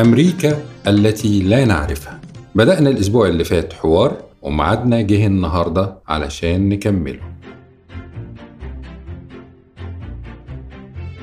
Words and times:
أمريكا 0.00 0.62
التي 0.86 1.42
لا 1.42 1.64
نعرفها. 1.64 2.20
بدأنا 2.54 2.90
الأسبوع 2.90 3.28
اللي 3.28 3.44
فات 3.44 3.72
حوار 3.72 4.16
ومعادنا 4.42 5.00
جه 5.00 5.26
النهاردة 5.26 5.98
علشان 6.08 6.68
نكمله. 6.68 7.39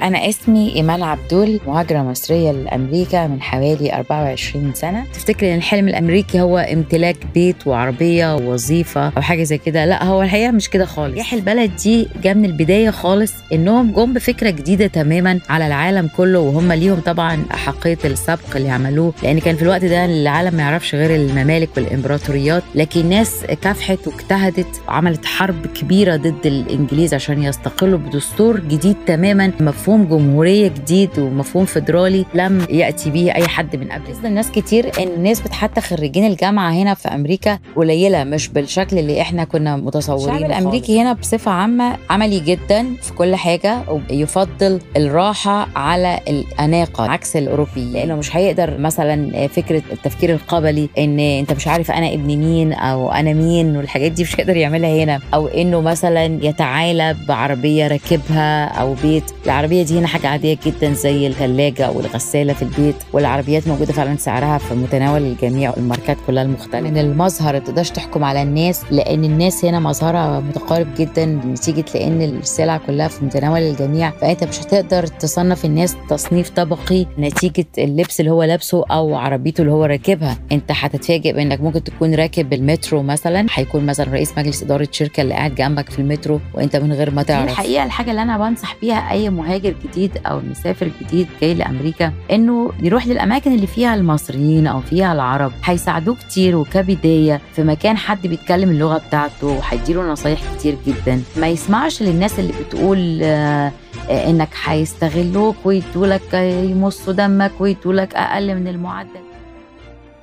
أنا 0.07 0.29
اسمي 0.29 0.75
إيمان 0.75 1.03
عبدول 1.03 1.59
مهاجرة 1.67 1.99
مصرية 1.99 2.51
لأمريكا 2.51 3.27
من 3.27 3.41
حوالي 3.41 3.93
24 3.93 4.73
سنة. 4.73 5.03
تفتكري 5.13 5.51
إن 5.53 5.57
الحلم 5.57 5.87
الأمريكي 5.87 6.41
هو 6.41 6.57
امتلاك 6.57 7.15
بيت 7.33 7.67
وعربية 7.67 8.35
ووظيفة 8.35 9.07
أو 9.17 9.21
حاجة 9.21 9.43
زي 9.43 9.57
كده؟ 9.57 9.85
لأ 9.85 10.03
هو 10.03 10.21
الحقيقة 10.21 10.51
مش 10.51 10.69
كده 10.69 10.85
خالص. 10.85 11.13
ريح 11.15 11.33
البلد 11.33 11.71
دي 11.83 12.07
جاء 12.23 12.33
من 12.35 12.45
البداية 12.45 12.89
خالص 12.89 13.33
إنهم 13.53 13.91
جم 13.91 14.13
بفكرة 14.13 14.49
جديدة 14.49 14.87
تماما 14.87 15.39
على 15.49 15.67
العالم 15.67 16.09
كله 16.17 16.39
وهم 16.39 16.71
ليهم 16.71 16.99
طبعا 16.99 17.43
أحقية 17.53 17.97
السبق 18.05 18.55
اللي 18.55 18.69
عملوه. 18.69 19.13
لأن 19.23 19.39
كان 19.39 19.55
في 19.55 19.61
الوقت 19.61 19.85
ده 19.85 20.05
العالم 20.05 20.55
ما 20.55 20.63
يعرفش 20.63 20.95
غير 20.95 21.15
الممالك 21.15 21.69
والإمبراطوريات 21.77 22.63
لكن 22.75 23.09
ناس 23.09 23.35
كافحت 23.61 24.07
واجتهدت 24.07 24.81
وعملت 24.87 25.25
حرب 25.25 25.65
كبيرة 25.67 26.15
ضد 26.15 26.45
الإنجليز 26.45 27.13
عشان 27.13 27.43
يستقلوا 27.43 27.99
بدستور 27.99 28.59
جديد 28.59 28.95
تماما 29.07 29.51
مفهوم 29.59 29.96
مفهوم 29.97 30.19
جمهورية 30.19 30.67
جديد 30.67 31.19
ومفهوم 31.19 31.65
فيدرالي 31.65 32.25
لم 32.33 32.67
يأتي 32.69 33.09
به 33.09 33.31
أي 33.35 33.47
حد 33.47 33.75
من 33.75 33.87
قبل. 33.91 34.25
الناس 34.25 34.51
كتير 34.51 34.91
إن 35.03 35.23
نسبة 35.23 35.49
حتى 35.51 35.81
خريجين 35.81 36.25
الجامعة 36.27 36.71
هنا 36.71 36.93
في 36.93 37.07
أمريكا 37.07 37.59
قليلة 37.75 38.23
مش 38.23 38.47
بالشكل 38.47 38.97
اللي 38.99 39.21
إحنا 39.21 39.43
كنا 39.43 39.75
متصورين 39.77 40.35
الشعب 40.35 40.51
الأمريكي 40.51 41.01
هنا 41.01 41.13
بصفة 41.13 41.51
عامة 41.51 41.97
عملي 42.09 42.39
جدا 42.39 42.85
في 43.01 43.13
كل 43.13 43.35
حاجة 43.35 43.77
ويفضل 44.11 44.79
الراحة 44.97 45.67
على 45.75 46.19
الأناقة 46.27 47.09
عكس 47.09 47.35
الأوروبي 47.35 47.91
لأنه 47.93 48.15
مش 48.15 48.35
هيقدر 48.35 48.77
مثلا 48.77 49.47
فكرة 49.47 49.81
التفكير 49.91 50.29
القبلي 50.33 50.89
إن 50.97 51.19
أنت 51.19 51.53
مش 51.53 51.67
عارف 51.67 51.91
أنا 51.91 52.13
ابن 52.13 52.27
مين 52.37 52.73
أو 52.73 53.11
أنا 53.11 53.33
مين 53.33 53.77
والحاجات 53.77 54.11
دي 54.11 54.23
مش 54.23 54.39
هيقدر 54.39 54.57
يعملها 54.57 55.03
هنا. 55.03 55.19
أو 55.33 55.47
إنه 55.47 55.81
مثلا 55.81 56.25
يتعالى 56.25 57.15
بعربية 57.27 57.87
راكبها 57.87 58.65
أو 58.65 58.93
بيت. 59.03 59.23
العربية 59.45 59.83
دي 59.87 59.99
هنا 59.99 60.07
حاجة 60.07 60.27
عادية 60.27 60.57
جدا 60.65 60.93
زي 60.93 61.27
الثلاجة 61.27 61.85
أو 61.85 61.99
الغسالة 61.99 62.53
في 62.53 62.61
البيت 62.61 62.95
والعربيات 63.13 63.67
موجودة 63.67 63.93
فعلا 63.93 64.17
سعرها 64.17 64.57
في 64.57 64.73
متناول 64.75 65.21
الجميع 65.21 65.71
والماركات 65.77 66.17
كلها 66.27 66.43
المختلفة. 66.43 66.81
من 66.81 66.97
المظهر 66.97 67.53
ما 67.53 67.59
تقدرش 67.59 67.89
تحكم 67.89 68.23
على 68.23 68.41
الناس 68.41 68.83
لأن 68.91 69.23
الناس 69.23 69.65
هنا 69.65 69.79
مظهرها 69.79 70.39
متقارب 70.39 70.87
جدا 70.97 71.25
نتيجة 71.25 71.85
لأن 71.95 72.21
السلع 72.21 72.77
كلها 72.77 73.07
في 73.07 73.25
متناول 73.25 73.61
الجميع 73.61 74.11
فأنت 74.11 74.43
مش 74.43 74.59
هتقدر 74.61 75.07
تصنف 75.07 75.65
الناس 75.65 75.95
تصنيف 76.09 76.49
طبقي 76.49 77.05
نتيجة 77.19 77.65
اللبس 77.77 78.19
اللي 78.19 78.31
هو 78.31 78.43
لابسه 78.43 78.83
أو 78.91 79.15
عربيته 79.15 79.61
اللي 79.61 79.71
هو 79.71 79.85
راكبها. 79.85 80.37
أنت 80.51 80.71
هتتفاجئ 80.71 81.33
بإنك 81.33 81.61
ممكن 81.61 81.83
تكون 81.83 82.15
راكب 82.15 82.53
المترو 82.53 83.03
مثلا 83.03 83.47
هيكون 83.53 83.85
مثلا 83.85 84.11
رئيس 84.11 84.37
مجلس 84.37 84.63
إدارة 84.63 84.87
شركة 84.91 85.21
اللي 85.21 85.33
قاعد 85.33 85.55
جنبك 85.55 85.89
في 85.89 85.99
المترو 85.99 86.39
وأنت 86.53 86.75
من 86.75 86.93
غير 86.93 87.11
ما 87.11 87.23
تعرف. 87.23 87.51
الحقيقة 87.51 87.83
الحاجة 87.83 88.11
اللي 88.11 88.21
أنا 88.21 88.37
بنصح 88.37 88.75
بيها 88.81 89.11
أي 89.11 89.29
مهاجر 89.29 89.66
جديد 89.85 90.17
أو 90.25 90.39
المسافر 90.39 90.85
الجديد 90.85 91.27
جاي 91.41 91.53
لأمريكا 91.53 92.13
إنه 92.31 92.71
يروح 92.83 93.07
للأماكن 93.07 93.55
اللي 93.55 93.67
فيها 93.67 93.95
المصريين 93.95 94.67
أو 94.67 94.81
فيها 94.81 95.13
العرب. 95.13 95.51
هيساعدوه 95.63 96.15
كتير 96.15 96.55
وكبداية 96.55 97.41
في 97.55 97.63
مكان 97.63 97.97
حد 97.97 98.27
بيتكلم 98.27 98.69
اللغة 98.69 98.97
بتاعته 99.07 99.47
وهيديله 99.47 100.11
نصايح 100.11 100.55
كتير 100.55 100.77
جدا. 100.87 101.21
ما 101.37 101.47
يسمعش 101.47 102.03
للناس 102.03 102.39
اللي 102.39 102.53
بتقول 102.63 103.19
آه 103.23 103.71
إنك 104.09 104.49
هيستغلوك 104.63 105.55
ويدولك 105.65 106.33
يمصوا 106.33 107.13
دمك 107.13 107.51
ويدولك 107.59 108.15
أقل 108.15 108.55
من 108.55 108.67
المعدل. 108.67 109.19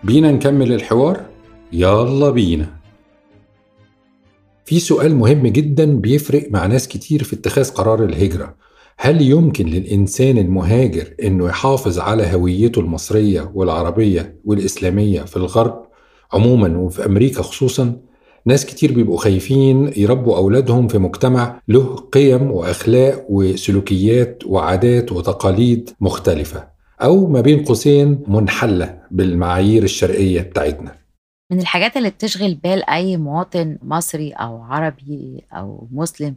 بينا 0.04 0.33
نكمل 0.33 0.72
الحوار؟ 0.72 1.21
يلا 1.72 2.31
بينا. 2.31 2.66
في 4.65 4.81
سؤال 4.81 5.16
مهم 5.16 5.47
جدا 5.47 5.84
بيفرق 5.84 6.49
مع 6.50 6.66
ناس 6.66 6.88
كتير 6.88 7.25
في 7.25 7.37
اتخاذ 7.37 7.71
قرار 7.71 8.04
الهجرة. 8.04 8.54
هل 8.99 9.22
يمكن 9.22 9.66
للإنسان 9.66 10.38
المهاجر 10.38 11.15
إنه 11.22 11.47
يحافظ 11.49 11.99
على 11.99 12.34
هويته 12.34 12.81
المصرية 12.81 13.50
والعربية 13.55 14.41
والإسلامية 14.44 15.22
في 15.22 15.37
الغرب 15.37 15.87
عموما 16.32 16.78
وفي 16.78 17.06
أمريكا 17.06 17.43
خصوصا؟ 17.43 17.97
ناس 18.47 18.66
كتير 18.66 18.93
بيبقوا 18.93 19.19
خايفين 19.19 19.93
يربوا 19.97 20.37
أولادهم 20.37 20.88
في 20.88 20.99
مجتمع 20.99 21.60
له 21.69 21.97
قيم 21.97 22.50
وأخلاق 22.50 23.27
وسلوكيات 23.28 24.43
وعادات 24.47 25.12
وتقاليد 25.12 25.91
مختلفة 26.00 26.69
أو 27.03 27.27
ما 27.27 27.41
بين 27.41 27.65
قوسين 27.65 28.22
منحلة 28.28 28.99
بالمعايير 29.10 29.83
الشرقية 29.83 30.41
بتاعتنا 30.41 31.04
من 31.50 31.60
الحاجات 31.60 31.97
اللي 31.97 32.10
بتشغل 32.10 32.54
بال 32.54 32.91
أي 32.91 33.16
مواطن 33.16 33.78
مصري 33.83 34.33
أو 34.33 34.62
عربي 34.62 35.44
أو 35.53 35.88
مسلم 35.93 36.34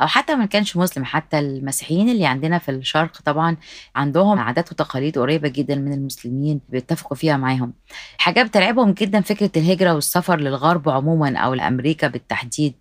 أو 0.00 0.06
حتى 0.06 0.34
ما 0.34 0.46
كانش 0.46 0.76
مسلم 0.76 1.04
حتى 1.04 1.38
المسيحيين 1.38 2.08
اللي 2.08 2.26
عندنا 2.26 2.58
في 2.58 2.70
الشرق 2.70 3.20
طبعا 3.24 3.56
عندهم 3.96 4.38
عادات 4.38 4.72
وتقاليد 4.72 5.18
قريبة 5.18 5.48
جدا 5.48 5.74
من 5.74 5.92
المسلمين 5.92 6.60
بيتفقوا 6.68 7.16
فيها 7.16 7.36
معاهم. 7.36 7.72
حاجة 8.18 8.42
بترعبهم 8.42 8.92
جدا 8.92 9.20
فكرة 9.20 9.50
الهجرة 9.56 9.94
والسفر 9.94 10.40
للغرب 10.40 10.88
عموما 10.88 11.38
أو 11.38 11.54
لأمريكا 11.54 12.08
بالتحديد 12.08 12.74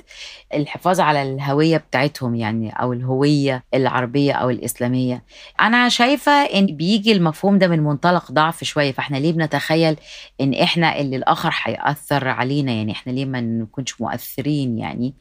الحفاظ 0.53 0.99
على 0.99 1.21
الهوية 1.23 1.77
بتاعتهم 1.77 2.35
يعني 2.35 2.69
أو 2.69 2.93
الهوية 2.93 3.63
العربية 3.73 4.33
أو 4.33 4.49
الإسلامية. 4.49 5.23
أنا 5.61 5.89
شايفة 5.89 6.31
إن 6.31 6.65
بيجي 6.65 7.11
المفهوم 7.11 7.57
ده 7.59 7.67
من 7.67 7.79
منطلق 7.79 8.31
ضعف 8.31 8.63
شوية 8.63 8.91
فإحنا 8.91 9.17
ليه 9.17 9.31
بنتخيل 9.31 9.95
إن 10.41 10.53
إحنا 10.53 10.99
اللي 10.99 11.15
الآخر 11.15 11.53
هيأثر 11.63 12.27
علينا؟ 12.27 12.71
يعني 12.71 12.91
إحنا 12.91 13.11
ليه 13.11 13.25
ما 13.25 13.41
نكونش 13.41 14.01
مؤثرين 14.01 14.77
يعني؟ 14.77 15.13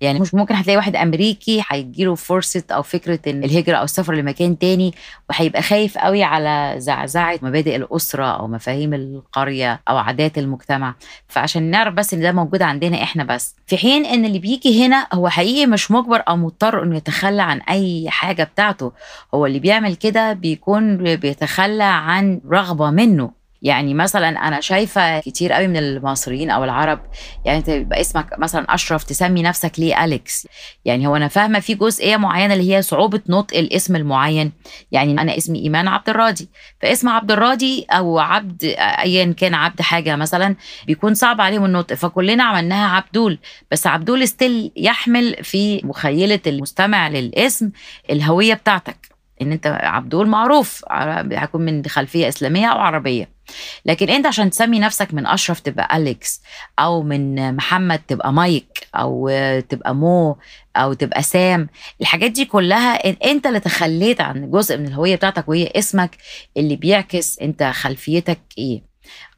يعني 0.00 0.20
مش 0.20 0.34
ممكن 0.34 0.54
هتلاقي 0.54 0.76
واحد 0.76 0.96
أمريكي 0.96 1.37
امريكي 1.38 1.64
هيجيله 1.68 2.14
فرصة 2.14 2.62
أو 2.70 2.82
فكرة 2.82 3.18
إن 3.26 3.44
الهجرة 3.44 3.76
أو 3.76 3.84
السفر 3.84 4.14
لمكان 4.14 4.58
تاني 4.58 4.94
وهيبقى 5.30 5.62
خايف 5.62 5.98
قوي 5.98 6.22
على 6.22 6.74
زعزعة 6.78 7.38
مبادئ 7.42 7.76
الأسرة 7.76 8.24
أو 8.24 8.48
مفاهيم 8.48 8.94
القرية 8.94 9.80
أو 9.88 9.96
عادات 9.96 10.38
المجتمع. 10.38 10.94
فعشان 11.28 11.62
نعرف 11.62 11.94
بس 11.94 12.14
إن 12.14 12.20
ده 12.20 12.32
موجود 12.32 12.62
عندنا 12.62 13.02
إحنا 13.02 13.24
بس. 13.24 13.54
في 13.66 13.76
حين 13.76 14.06
إن 14.06 14.24
اللي 14.24 14.38
بيجي 14.38 14.86
هنا 14.86 15.06
هو 15.12 15.28
حقيقي 15.28 15.66
مش 15.66 15.90
مجبر 15.90 16.22
أو 16.28 16.36
مضطر 16.36 16.82
إنه 16.82 16.96
يتخلى 16.96 17.42
عن 17.42 17.60
أي 17.60 18.10
حاجة 18.10 18.44
بتاعته. 18.44 18.92
هو 19.34 19.46
اللي 19.46 19.58
بيعمل 19.58 19.94
كده 19.94 20.32
بيكون 20.32 20.96
بيتخلى 21.16 21.84
عن 21.84 22.40
رغبة 22.50 22.90
منه. 22.90 23.37
يعني 23.62 23.94
مثلا 23.94 24.28
أنا 24.28 24.60
شايفة 24.60 25.20
كتير 25.20 25.52
قوي 25.52 25.66
من 25.66 25.76
المصريين 25.76 26.50
أو 26.50 26.64
العرب 26.64 27.00
يعني 27.44 27.58
أنت 27.58 27.68
يبقى 27.68 28.00
اسمك 28.00 28.38
مثلا 28.38 28.74
أشرف 28.74 29.04
تسمي 29.04 29.42
نفسك 29.42 29.72
ليه 29.78 30.04
أليكس. 30.04 30.46
يعني 30.84 31.06
هو 31.06 31.16
أنا 31.16 31.28
فاهمة 31.28 31.60
في 31.60 31.74
جزئيه 31.74 32.16
معينة 32.16 32.54
اللي 32.54 32.74
هي 32.76 32.82
صعوبة 32.82 33.20
نطق 33.28 33.56
الاسم 33.56 33.96
المعين. 33.96 34.52
يعني 34.92 35.12
أنا 35.12 35.36
اسمي 35.36 35.58
إيمان 35.58 35.88
عبد 35.88 36.08
الراضي 36.08 36.48
فاسم 36.82 37.08
عبد 37.08 37.30
الراضي 37.32 37.86
أو 37.90 38.18
عبد 38.18 38.64
ايا 38.78 39.32
كان 39.32 39.54
عبد 39.54 39.82
حاجة 39.82 40.16
مثلا 40.16 40.56
بيكون 40.86 41.14
صعب 41.14 41.40
عليهم 41.40 41.64
النطق. 41.64 41.94
فكلنا 41.94 42.44
عملناها 42.44 42.96
عبدول. 42.96 43.38
بس 43.70 43.86
عبدول 43.86 44.28
ستيل 44.28 44.72
يحمل 44.76 45.44
في 45.44 45.80
مخيلة 45.84 46.40
المستمع 46.46 47.08
للاسم 47.08 47.70
الهوية 48.10 48.54
بتاعتك. 48.54 49.08
إن 49.42 49.52
أنت 49.52 49.66
عبدول 49.82 50.28
معروف. 50.28 50.84
هيكون 51.32 51.62
من 51.62 51.86
خلفية 51.86 52.28
إسلامية 52.28 52.66
أو 52.66 52.78
عربية. 52.78 53.37
لكن 53.86 54.08
انت 54.08 54.26
عشان 54.26 54.50
تسمي 54.50 54.78
نفسك 54.78 55.14
من 55.14 55.26
أشرف 55.26 55.60
تبقى 55.60 55.96
أليكس 55.96 56.42
أو 56.78 57.02
من 57.02 57.54
محمد 57.56 57.98
تبقى 58.08 58.32
مايك 58.32 58.86
أو 58.94 59.30
تبقى 59.68 59.94
مو 59.94 60.36
أو 60.76 60.92
تبقى 60.92 61.22
سام. 61.22 61.68
الحاجات 62.00 62.30
دي 62.30 62.44
كلها 62.44 62.94
انت 63.30 63.46
اللي 63.46 63.60
تخليت 63.60 64.20
عن 64.20 64.50
جزء 64.50 64.78
من 64.78 64.86
الهوية 64.86 65.16
بتاعتك 65.16 65.48
وهي 65.48 65.72
اسمك 65.76 66.16
اللي 66.56 66.76
بيعكس 66.76 67.38
انت 67.38 67.62
خلفيتك 67.62 68.38
إيه. 68.58 68.88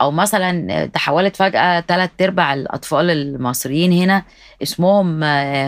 أو 0.00 0.10
مثلا 0.10 0.86
تحولت 0.86 1.36
فجأة 1.36 1.80
ثلاث 1.80 2.10
أرباع 2.20 2.54
الأطفال 2.54 3.10
المصريين 3.10 3.92
هنا 3.92 4.22
اسمهم 4.62 5.20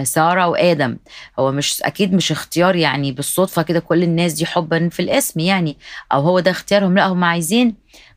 سارة 0.05 0.47
وآدم. 0.49 0.97
هو 1.39 1.53
مش 1.53 1.83
أكيد 1.83 2.15
مش 2.15 2.33
اختيار 2.33 2.77
يعني 2.77 3.13
بالصدفة 3.13 3.63
كده 3.63 3.81
كل 3.81 4.03
الناس 4.03 4.33
دي 4.33 4.47
حبا 4.47 4.89
في 4.89 5.01
الاسم 5.01 5.41
يعني. 5.41 5.77
أو 6.13 6.21
هو 6.21 6.41
ده 6.41 6.51
اختيارهم 6.51 6.95
لا 6.95 7.07
هم 7.07 7.25
عايزين 7.25 7.75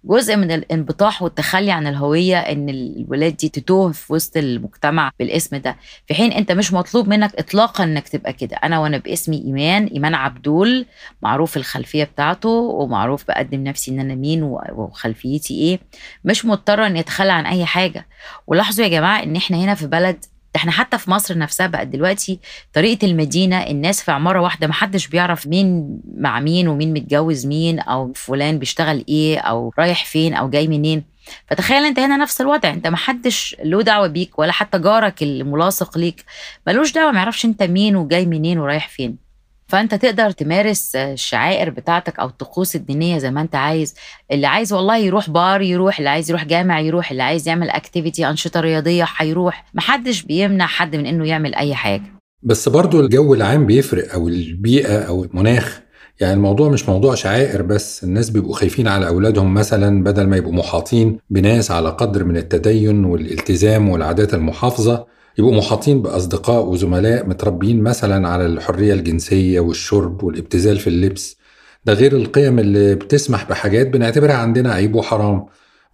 جزء 0.08 0.36
من 0.36 0.52
الانبطاح 0.52 1.22
والتخلي 1.22 1.72
عن 1.72 1.88
الهوية 1.88 2.38
إن 2.40 2.70
الولاد 2.70 3.38
دي 3.38 3.50
تتوه 3.50 3.92
في 3.92 4.14
وسط 4.14 4.38
المجتمع 4.38 5.12
بالاسم 5.20 5.58
ده. 5.58 5.78
في 6.08 6.14
حين 6.14 6.32
أنت 6.32 6.52
مش 6.52 6.74
مطلوب 6.74 7.08
منك 7.08 7.36
اطلاقا 7.36 7.84
إنك 7.84 8.08
تبقى 8.10 8.34
كده. 8.34 8.56
أنا 8.58 8.80
وأنا 8.80 8.98
باسمي 8.98 9.38
إيمان 9.46 9.86
إيمان 9.86 10.16
عبدول 10.16 10.86
معروف 11.22 11.58
الخلفية 11.58 12.04
بتاعته 12.04 12.50
ومعروف 12.50 13.28
بقدم 13.28 13.64
نفسي 13.64 13.92
إن 13.92 14.00
أنا 14.00 14.16
مين 14.16 14.44
وخلفيتي 14.44 15.54
إيه. 15.54 15.80
مش 16.26 16.46
مضطرة 16.46 16.88
إني 16.88 17.00
أتخلى 17.00 17.32
عن 17.32 17.46
أي 17.46 17.66
حاجة. 17.66 18.08
ولاحظوا 18.48 18.84
يا 18.86 18.90
جماعة 18.90 19.24
إن 19.24 19.36
إحنا 19.36 19.58
هنا 19.58 19.74
في 19.76 19.88
بلد 19.88 20.26
إحنا 20.56 20.72
حتى 20.72 20.98
في 20.98 21.12
مصر 21.12 21.38
نفسها 21.38 21.68
بقت 21.68 21.88
دلوقتي 21.88 22.40
طريقة 22.74 23.06
المدينة 23.08 23.64
الناس 23.64 24.04
في 24.04 24.12
عمارة 24.12 24.42
واحدة 24.42 24.68
محدش 24.68 25.08
بيعرف 25.08 25.48
مين 25.48 26.00
مع 26.18 26.40
مين 26.40 26.68
ومين 26.68 26.94
متجوز 26.94 27.46
مين 27.46 27.80
أو 27.80 28.14
فلان 28.14 28.60
بيشتغل 28.60 29.06
إيه 29.10 29.40
أو 29.40 29.74
رايح 29.80 30.06
فين 30.06 30.34
أو 30.34 30.50
جاي 30.50 30.68
منين. 30.68 31.04
فتخيل 31.48 31.86
أنت 31.86 32.00
هنا 32.00 32.18
نفس 32.18 32.42
الوضع 32.42 32.70
أنت 32.70 32.88
محدش 32.88 33.56
له 33.64 33.82
دعوة 33.82 34.08
بيك 34.08 34.40
ولا 34.40 34.52
حتى 34.52 34.80
جارك 34.80 35.24
الملاصق 35.24 35.98
ليك 35.98 36.24
ملوش 36.68 36.92
دعوة 36.92 37.12
ما 37.12 37.18
يعرفش 37.18 37.46
أنت 37.46 37.64
مين 37.64 37.96
وجاي 37.96 38.26
منين 38.26 38.60
ورايح 38.60 38.88
فين. 38.90 39.25
فانت 39.68 39.96
تقدر 39.96 40.32
تمارس 40.32 40.96
الشعائر 40.96 41.70
بتاعتك 41.70 42.20
أو 42.20 42.28
الطقوس 42.28 42.76
الدينية 42.76 43.18
زي 43.18 43.32
ما 43.32 43.42
انت 43.42 43.56
عايز. 43.56 43.96
اللي 44.32 44.48
عايز 44.48 44.74
والله 44.74 44.98
يروح 44.98 45.30
بار 45.30 45.62
يروح 45.62 45.98
اللي 45.98 46.10
عايز 46.10 46.30
يروح 46.30 46.46
جامع 46.46 46.80
يروح 46.80 47.12
اللي 47.12 47.24
عايز 47.24 47.48
يعمل 47.48 47.70
activity 47.70 48.30
أنشطة 48.30 48.60
رياضية 48.60 49.08
هيروح. 49.18 49.66
محدش 49.74 50.22
بيمنع 50.22 50.66
حد 50.66 50.96
من 50.96 51.06
إنه 51.06 51.28
يعمل 51.28 51.56
أي 51.56 51.76
حاجة. 51.76 52.04
بس 52.44 52.70
برضو 52.70 53.00
الجو 53.00 53.34
العام 53.34 53.66
بيفرق 53.66 54.14
أو 54.14 54.28
البيئة 54.28 54.98
أو 55.00 55.24
المناخ. 55.24 55.82
يعني 56.20 56.34
الموضوع 56.34 56.70
مش 56.70 56.90
موضوع 56.90 57.16
شعائر 57.16 57.62
بس 57.62 58.04
الناس 58.04 58.30
بيبقوا 58.30 58.56
خايفين 58.56 58.88
على 58.88 59.08
أولادهم 59.08 59.54
مثلا 59.54 60.04
بدل 60.04 60.28
ما 60.28 60.38
يبقوا 60.38 60.54
محاطين 60.54 61.20
بناس 61.30 61.72
على 61.72 61.90
قدر 61.90 62.24
من 62.24 62.38
التدين 62.38 63.06
والالتزام 63.06 63.90
والعادات 63.90 64.34
المحافظة. 64.34 65.06
يبقوا 65.40 65.56
محاطين 65.56 66.02
بأصدقاء 66.02 66.66
وزملاء 66.66 67.28
متربيين 67.30 67.82
مثلا 67.84 68.28
على 68.28 68.46
الحرية 68.46 68.94
الجنسية 68.94 69.60
والشرب 69.60 70.24
والابتذال 70.24 70.78
في 70.80 70.88
اللبس. 70.88 71.38
ده 71.86 71.94
غير 71.94 72.16
القيم 72.16 72.60
اللي 72.60 72.96
بتسمح 72.96 73.50
بحاجات 73.50 73.88
بنعتبرها 73.88 74.34
عندنا 74.34 74.74
عيب 74.74 74.96
وحرام. 74.96 75.46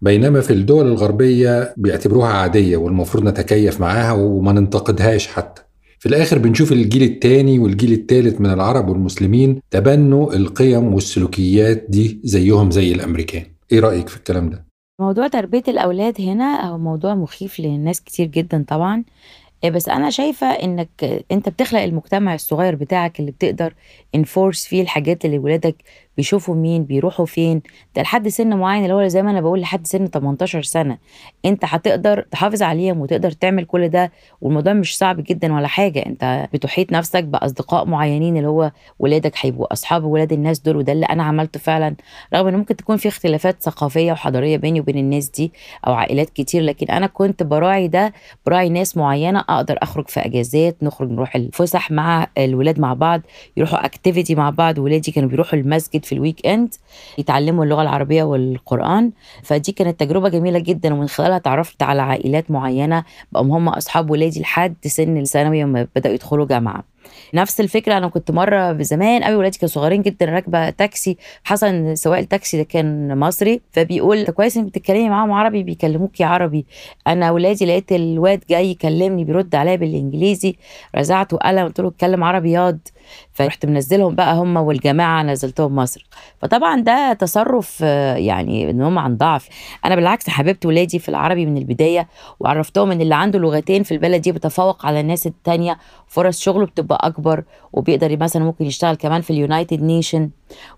بينما 0.02 0.42
في 0.42 0.54
الدول 0.54 0.88
الغربية 0.88 1.74
بيعتبروها 1.78 2.30
عادية 2.30 2.78
والمفروض 2.78 3.24
نتكيف 3.24 3.82
معاها 3.82 4.12
وما 4.12 4.52
ننتقدهاش 4.52 5.28
حتى. 5.28 5.62
في 6.00 6.10
الآخر 6.10 6.38
بنشوف 6.38 6.72
الجيل 6.72 7.04
الثاني 7.04 7.60
والجيل 7.60 7.94
الثالث 7.94 8.42
من 8.42 8.50
العرب 8.54 8.90
والمسلمين 8.90 9.62
تبنوا 9.72 10.34
القيم 10.36 10.94
والسلوكيات 10.94 11.86
دي 11.90 12.22
زيهم 12.24 12.72
زي 12.72 12.92
الأمريكان. 12.92 13.44
إيه 13.72 13.80
رأيك 13.80 14.10
في 14.10 14.18
الكلام 14.18 14.50
ده؟ 14.50 14.71
موضوع 15.02 15.28
تربية 15.28 15.64
الأولاد 15.68 16.22
هنا 16.22 16.70
هو 16.70 16.78
موضوع 16.78 17.16
مخيف 17.16 17.60
لناس 17.60 18.02
كتير 18.02 18.28
جدا 18.28 18.66
طبعا. 18.68 19.04
بس 19.66 19.90
أنا 19.90 20.10
شايفة 20.10 20.48
إنك 20.48 21.24
أنت 21.32 21.50
بتخلق 21.50 21.80
المجتمع 21.82 22.36
الصغير 22.36 22.76
بتاعك 22.76 23.20
اللي 23.20 23.32
بتقدر 23.32 23.74
انفورس 24.16 24.66
فيه 24.66 24.82
الحاجات 24.82 25.26
اللي 25.26 25.38
ولادك 25.40 25.76
بيشوفوا 26.18 26.56
مين 26.56 26.84
بيروحوا 26.84 27.26
فين. 27.26 27.62
ده 27.96 28.02
لحد 28.02 28.28
سن 28.28 28.58
معين 28.58 28.84
اللي 28.84 28.94
هو 28.94 29.08
زي 29.08 29.22
ما 29.22 29.32
أنا 29.32 29.42
بقول 29.42 29.62
لحد 29.62 29.88
سن 29.88 30.06
18 30.08 30.62
سنة. 30.62 30.98
أنت 31.46 31.66
هتقدر 31.66 32.22
تحافظ 32.32 32.62
عليهم 32.62 33.00
وتقدر 33.00 33.32
تعمل 33.32 33.66
كل 33.66 33.90
ده 33.90 34.12
والموضوع 34.42 34.74
مش 34.74 34.98
صعب 34.98 35.24
جدا 35.24 35.54
ولا 35.54 35.68
حاجة. 35.68 36.00
أنت 36.06 36.50
بتحيط 36.54 36.92
نفسك 36.92 37.24
بأصدقاء 37.24 37.86
معينين 37.86 38.38
اللي 38.38 38.48
هو 38.48 38.72
ولادك 39.00 39.34
هيبقوا 39.42 39.74
أصحاب 39.74 40.04
ولاد 40.04 40.34
الناس 40.34 40.60
دول 40.60 40.76
وده 40.76 40.94
اللي 40.94 41.06
أنا 41.06 41.24
عملته 41.24 41.60
فعلا. 41.60 41.96
رغم 42.34 42.48
إن 42.48 42.56
ممكن 42.56 42.76
تكون 42.76 42.98
في 42.98 43.08
اختلافات 43.08 43.64
ثقافية 43.64 44.12
وحضارية 44.12 44.58
بيني 44.58 44.80
وبين 44.80 44.98
الناس 44.98 45.30
دي 45.30 45.54
أو 45.88 45.94
عائلات 45.94 46.30
كتير 46.30 46.62
لكن 46.64 46.88
أنا 46.88 47.08
كنت 47.08 47.44
براعي 47.44 47.88
ده 47.88 48.14
براعي 48.46 48.70
ناس 48.70 48.98
معينة 48.98 49.40
أقدر 49.40 49.78
أخرج 49.82 50.08
في 50.08 50.20
أجازات 50.20 50.78
نخرج 50.84 51.12
نروح 51.12 51.36
الفسح 51.36 51.92
مع 51.92 52.28
الولاد 52.38 52.80
مع 52.80 52.94
بعض 52.94 53.22
يروحوا 53.58 53.86
activity 53.86 54.36
مع 54.36 54.50
بعض. 54.50 54.78
ولادي 54.80 55.12
كانوا 55.12 55.30
بيروحوا 55.30 55.60
المسجد 55.60 56.01
في 56.06 56.12
ال 56.16 56.46
weekend 56.48 56.74
يتعلموا 57.18 57.64
اللغة 57.64 57.82
العربية 57.82 58.24
والقرآن. 58.24 59.12
فدي 59.44 59.72
كانت 59.72 60.00
تجربة 60.00 60.30
جميلة 60.30 60.60
جدا 60.60 60.94
ومن 60.94 61.08
خلالها 61.08 61.38
تعرفت 61.38 61.84
على 61.84 62.02
عائلات 62.02 62.52
معينة 62.52 63.04
بقوا 63.32 63.46
هم 63.46 63.70
أصحاب 63.70 64.10
ولادي 64.12 64.42
لحد 64.42 64.76
سن 64.86 65.18
الثانوي 65.18 65.64
لما 65.64 65.88
بدأوا 65.96 66.16
يدخلوا 66.16 66.46
جامعة. 66.46 66.84
نفس 67.34 67.62
الفكرة 67.62 67.98
أنا 67.98 68.08
كنت 68.08 68.32
مرة 68.32 68.82
زمان 68.82 69.24
قوي 69.24 69.36
ولادي 69.36 69.58
كانوا 69.58 69.74
صغيرين 69.74 70.02
جدا 70.02 70.26
راكبة 70.26 70.70
تاكسي. 70.70 71.18
حصل 71.44 71.68
إن 71.68 71.96
سواق 71.96 72.18
التاكسي 72.18 72.58
ده 72.58 72.64
كان 72.64 73.18
مصري 73.20 73.62
فبيقول 73.72 74.26
كويس 74.26 74.58
إنك 74.58 74.66
بتتكلمي 74.66 75.10
معاهم 75.10 75.32
عربي 75.32 75.64
بيكلموكي 75.64 76.24
عربي. 76.24 76.66
أنا 77.08 77.32
ولادي 77.32 77.66
لقيت 77.66 77.92
الواد 77.92 78.44
جاي 78.50 78.72
يكلمني 78.72 79.24
بيرد 79.24 79.56
عليا 79.56 79.76
بالإنجليزي. 79.76 80.56
رزعته 80.96 81.38
قلم 81.38 81.66
قلت 81.66 81.82
له 81.82 81.88
اتكلم 81.88 82.24
عربي 82.24 82.52
ياض. 82.52 82.80
فرحت 83.34 83.66
منزلهم 83.66 84.16
بقى 84.16 84.36
هم 84.36 84.58
والجماعة 84.58 85.24
نزلتهم 85.24 85.76
مصر. 85.76 86.06
فطبعا 86.42 86.82
ده 86.82 87.14
تصرف 87.14 87.82
يعني 87.82 88.70
إن 88.70 88.82
هم 88.82 89.00
عن 89.00 89.18
ضعف. 89.18 89.50
أنا 89.86 89.96
بالعكس 89.96 90.30
حببت 90.30 90.66
ولادي 90.66 91.00
في 91.00 91.10
العربي 91.10 91.46
من 91.46 91.58
البداية 91.58 92.08
وعرفتهم 92.40 92.92
إن 92.92 93.02
اللي 93.02 93.16
عنده 93.16 93.40
لغتين 93.40 93.84
في 93.84 93.92
البلد 93.92 94.22
دي 94.22 94.32
بيتفوق 94.32 94.86
على 94.86 95.00
الناس 95.00 95.28
التانية. 95.28 95.78
فرص 96.08 96.40
شغله 96.40 96.66
بتبقى 96.66 97.08
أكبر 97.08 97.44
وبيقدر 97.74 98.18
مثلا 98.18 98.44
ممكن 98.44 98.66
يشتغل 98.66 98.96
كمان 98.96 99.22
في 99.22 99.30
ال 99.30 99.38
United 99.38 99.84
Nation. 99.84 100.30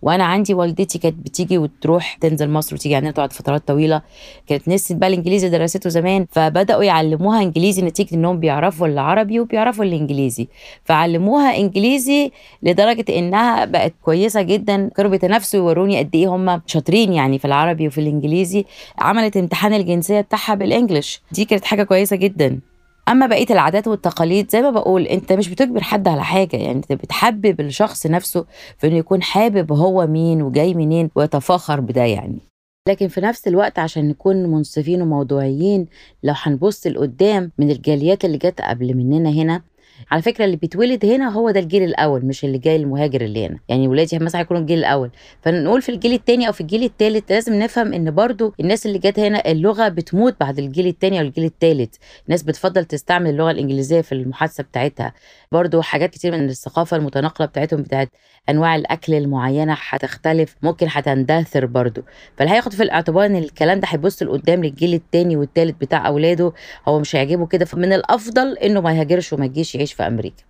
وأنا 0.02 0.24
عندي 0.24 0.54
والدتي 0.54 1.00
كانت 1.00 1.16
بتيجي 1.16 1.58
وتروح 1.58 2.14
تنزل 2.14 2.50
مصر 2.50 2.76
وتيجي 2.76 2.96
عندنا 2.96 3.12
تقعد 3.12 3.34
فترات 3.34 3.68
طويلة. 3.68 4.02
كانت 4.48 4.68
نسيت 4.68 4.98
بقى 4.98 5.10
الانجليزي 5.10 5.50
درسته 5.50 5.90
زمان 5.90 6.26
فبدأوا 6.32 6.84
يعلموها 6.84 7.42
إنجليزي 7.42 7.82
نتيجة 7.82 8.16
إنهم 8.16 8.40
بيعرفوا 8.40 8.88
العربي 8.88 9.40
وبيعرفوا 9.40 9.86
الإنجليزي. 9.86 10.48
فعلموها 10.84 11.58
إنجليزي 11.58 12.23
لدرجة 12.64 13.06
إنها 13.10 13.66
بقت 13.66 13.94
كويسة 14.02 14.42
جدا. 14.42 14.90
كانوا 14.96 15.12
بيتنافسوا 15.12 15.60
يوروني 15.60 16.00
قد 16.00 16.10
إيه 16.16 16.28
هم 16.36 16.62
شاطرين 16.66 17.14
يعني 17.14 17.40
في 17.40 17.46
العربي 17.46 17.88
وفي 17.88 18.02
الإنجليزي. 18.02 18.66
عملت 19.00 19.38
امتحان 19.38 19.74
الجنسية 19.74 20.22
بتاعها 20.22 20.56
بالإنجلش. 20.56 21.22
دي 21.32 21.46
كانت 21.46 21.66
حاجة 21.66 21.84
كويسة 21.84 22.16
جدا. 22.16 22.60
أما 23.10 23.28
بقية 23.28 23.46
العادات 23.50 23.88
والتقاليد 23.88 24.52
زي 24.52 24.62
ما 24.62 24.70
بقول 24.70 25.02
أنت 25.04 25.34
مش 25.34 25.50
بتجبر 25.50 25.82
حد 25.84 26.08
على 26.08 26.24
حاجة. 26.24 26.58
يعني 26.58 26.72
أنت 26.72 26.92
بتحبب 26.94 27.60
الشخص 27.62 28.06
نفسه 28.08 28.46
في 28.78 28.88
إنه 28.88 28.96
يكون 28.96 29.24
حابب 29.24 29.72
هو 29.72 30.08
مين 30.08 30.42
وجاي 30.42 30.74
منين 30.74 31.10
ويتفاخر 31.16 31.80
بده 31.80 32.04
يعني. 32.04 32.40
لكن 32.90 33.08
في 33.08 33.22
نفس 33.22 33.48
الوقت 33.48 33.80
عشان 33.80 34.08
نكون 34.10 34.36
منصفين 34.46 35.02
وموضوعيين 35.02 35.86
لو 36.24 36.34
هنبص 36.38 36.88
لقدام 36.88 37.52
من 37.58 37.72
الجاليات 37.72 38.26
اللي 38.26 38.38
جت 38.38 38.62
قبل 38.62 38.98
مننا 38.98 39.30
هنا 39.30 39.62
على 40.12 40.22
فكرة 40.22 40.46
اللي 40.46 40.56
بيتولد 40.58 41.06
هنا 41.06 41.30
هو 41.30 41.52
ده 41.52 41.60
الجيل 41.60 41.84
الأول 41.84 42.26
مش 42.26 42.46
اللي 42.46 42.58
جاي 42.58 42.76
المهاجر 42.76 43.22
اللي 43.22 43.46
هنا. 43.46 43.60
يعني 43.70 43.88
ولادي 43.88 44.20
مثلا 44.20 44.42
هيكونوا 44.42 44.62
الجيل 44.62 44.80
الأول. 44.80 45.10
فنقول 45.42 45.82
في 45.82 45.90
الجيل 45.90 46.14
الثاني 46.14 46.48
أو 46.48 46.52
في 46.54 46.62
الجيل 46.62 46.84
الثالث 46.84 47.32
لازم 47.32 47.54
نفهم 47.54 47.94
إن 47.94 48.12
برضو 48.12 48.54
الناس 48.60 48.86
اللي 48.86 49.00
جت 49.00 49.20
هنا 49.20 49.52
اللغة 49.52 49.88
بتموت 49.88 50.36
بعد 50.40 50.60
الجيل 50.60 50.88
الثاني 50.88 51.20
أو 51.22 51.26
الجيل 51.26 51.46
الثالث 51.46 51.96
الناس 52.28 52.44
بتفضل 52.44 52.86
تستعمل 52.86 53.30
اللغة 53.30 53.52
الإنجليزية 53.52 54.02
في 54.02 54.12
المحادثة 54.12 54.64
بتاعتها. 54.64 55.14
برضو 55.54 55.82
حاجات 55.82 56.10
كتير 56.10 56.32
من 56.32 56.50
الثقافة 56.50 56.98
المتناقلة 56.98 57.48
بتاعتهم 57.48 57.82
بتاعت 57.82 58.10
أنواع 58.50 58.76
الأكل 58.76 59.14
المعينة 59.14 59.78
هتختلف 59.90 60.56
ممكن 60.62 60.88
هتندثر 60.90 61.66
برضو. 61.66 62.02
فالهياخد 62.38 62.74
في 62.74 62.84
الاعتبار 62.84 63.26
إن 63.26 63.36
الكلام 63.36 63.80
ده 63.80 63.88
هيبص 63.92 64.24
لقدام 64.24 64.64
للجيل 64.64 64.94
الثاني 64.94 65.38
والثالث 65.38 65.76
بتاع 65.82 66.08
أولاده 66.08 66.54
هو 66.88 67.00
مش 67.00 67.16
هيعجبه 67.16 67.46
كده. 67.48 67.66
فمن 67.66 67.94
الأفضل 67.94 68.58
إنه 68.58 68.82
ما 68.82 68.94
يهاجرش 68.94 69.34
وما 69.34 69.46
يجيش 69.46 69.76
يعيش 69.76 69.94
في 69.94 70.04
أمريكا. 70.08 70.44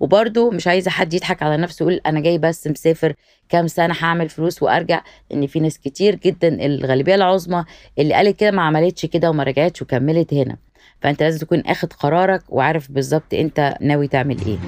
وبرده 0.00 0.50
مش 0.50 0.66
عايزة 0.66 0.90
حد 0.90 1.14
يضحك 1.14 1.42
على 1.42 1.56
نفسه 1.56 1.82
يقول 1.82 2.00
أنا 2.06 2.20
جاي 2.20 2.38
بس 2.38 2.66
مسافر 2.66 3.14
كام 3.48 3.66
سنة 3.66 3.94
هعمل 4.00 4.28
فلوس 4.28 4.62
وأرجع 4.62 5.02
لأن 5.30 5.46
في 5.46 5.60
ناس 5.60 5.78
كتير 5.78 6.14
جدا 6.14 6.48
الغالبية 6.66 7.14
العظمى 7.14 7.64
اللي 7.98 8.14
قالت 8.14 8.40
كده 8.40 8.50
ما 8.50 8.62
عملتش 8.62 9.06
كده 9.06 9.30
وما 9.30 9.42
رجعتش 9.44 9.82
وكملت 9.82 10.34
هنا. 10.34 10.56
فأنت 11.02 11.22
لازم 11.22 11.38
تكون 11.38 11.60
أخد 11.60 11.92
قرارك 11.92 12.42
وعارف 12.48 12.90
بالظبط 12.92 13.34
أنت 13.34 13.74
ناوي 13.80 14.08
تعمل 14.08 14.36
إيه. 14.46 14.58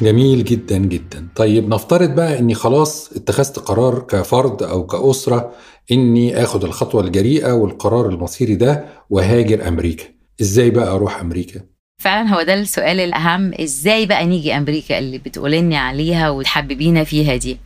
جميل 0.00 0.44
جدا 0.44 0.78
جدا. 0.78 1.28
طيب 1.36 1.68
نفترض 1.68 2.14
بقى 2.14 2.38
إني 2.38 2.54
خلاص 2.54 3.12
اتخذت 3.12 3.58
قرار 3.58 3.98
كفرد 3.98 4.62
أو 4.62 4.86
كأسرة 4.86 5.52
إني 5.92 6.42
آخد 6.42 6.64
الخطوة 6.64 7.02
الجريئة 7.02 7.52
والقرار 7.52 8.08
المصيري 8.08 8.54
ده 8.54 8.84
وهاجر 9.10 9.68
أمريكا. 9.68 10.04
إزاي 10.40 10.70
بقى 10.70 10.94
أروح 10.94 11.20
أمريكا؟ 11.20 11.60
فعلا 12.02 12.28
هو 12.34 12.42
ده 12.42 12.54
السؤال 12.54 13.00
الأهم 13.00 13.52
إزاي 13.60 14.06
بقى 14.06 14.26
نيجي 14.26 14.56
أمريكا 14.56 14.98
اللي 14.98 15.18
بتقولني 15.18 15.76
عليها 15.76 16.30
وتحببينا 16.30 17.04
فيها 17.04 17.36
دي؟ 17.36 17.58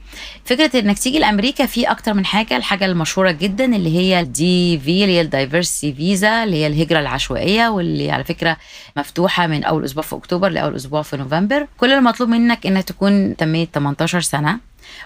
فكرة 0.45 0.81
إنك 0.81 0.99
تيجي 0.99 1.19
لأمريكا 1.19 1.67
في 1.67 1.91
أكتر 1.91 2.15
من 2.15 2.25
حاجة 2.27 2.57
الحاجة 2.57 2.85
المشهورة 2.85 3.31
جدا 3.31 3.65
اللي 3.65 3.97
هي 3.99 4.25
دي 4.25 4.79
في 4.79 5.03
اللي 5.05 5.17
هي 5.17 5.21
الدايفرسي 5.21 5.93
فيزا 5.93 6.45
اللي 6.45 6.57
هي 6.57 6.67
الهجرة 6.67 7.01
العشوائية 7.01 7.69
واللي 7.69 8.11
على 8.11 8.25
فكرة 8.25 8.57
مفتوحة 8.97 9.47
من 9.47 9.65
أول 9.65 9.85
أسبوع 9.85 10.03
في 10.03 10.17
أكتوبر 10.17 10.49
لأول 10.49 10.77
أسبوع 10.77 11.03
في 11.03 11.17
نوفمبر. 11.17 11.67
كل 11.79 11.93
المطلوب 11.93 12.29
منك 12.29 12.67
إنك 12.67 12.85
تكون 12.85 13.37
تميت 13.37 13.69
18 13.75 14.21
سنة. 14.21 14.59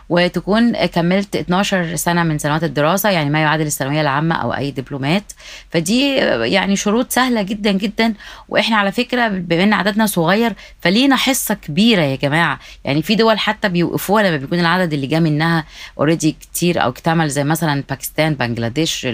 وتكون 0.08 0.86
كملت 0.86 1.36
12 1.36 1.96
سنة 1.96 2.22
من 2.22 2.38
سنوات 2.38 2.64
الدراسة 2.64 3.10
يعني 3.10 3.30
ما 3.30 3.42
يعادل 3.42 3.66
الثانوية 3.66 4.00
العامة 4.00 4.34
أو 4.34 4.54
أي 4.54 4.70
دبلومات. 4.70 5.32
فدي 5.70 6.14
يعني 6.16 6.76
شروط 6.76 7.12
سهلة 7.12 7.42
جدا 7.42 7.72
جدا 7.72 8.14
وإحنا 8.48 8.76
على 8.76 8.92
فكرة 8.92 9.28
بما 9.28 9.62
إن 9.62 9.72
عددنا 9.72 10.06
صغير 10.06 10.52
فلينا 10.80 11.16
حصة 11.16 11.54
كبيرة 11.54 12.02
يا 12.02 12.16
جماعة. 12.16 12.60
يعني 12.84 13.02
في 13.02 13.14
دول 13.14 13.38
حتى 13.38 13.68
بيوقفوها 13.68 14.22
لما 14.22 14.36
بيكون 14.36 14.60
العدد 14.60 14.92
اللي 14.92 15.06
جا 15.06 15.20
منها 15.20 15.64
already 15.98 16.36
كتير 16.40 16.82
أو 16.82 16.88
اكتمل 16.88 17.28
زي 17.28 17.44
مثلا 17.44 17.82
باكستان 17.88 18.34
بنجلاديش 18.34 19.06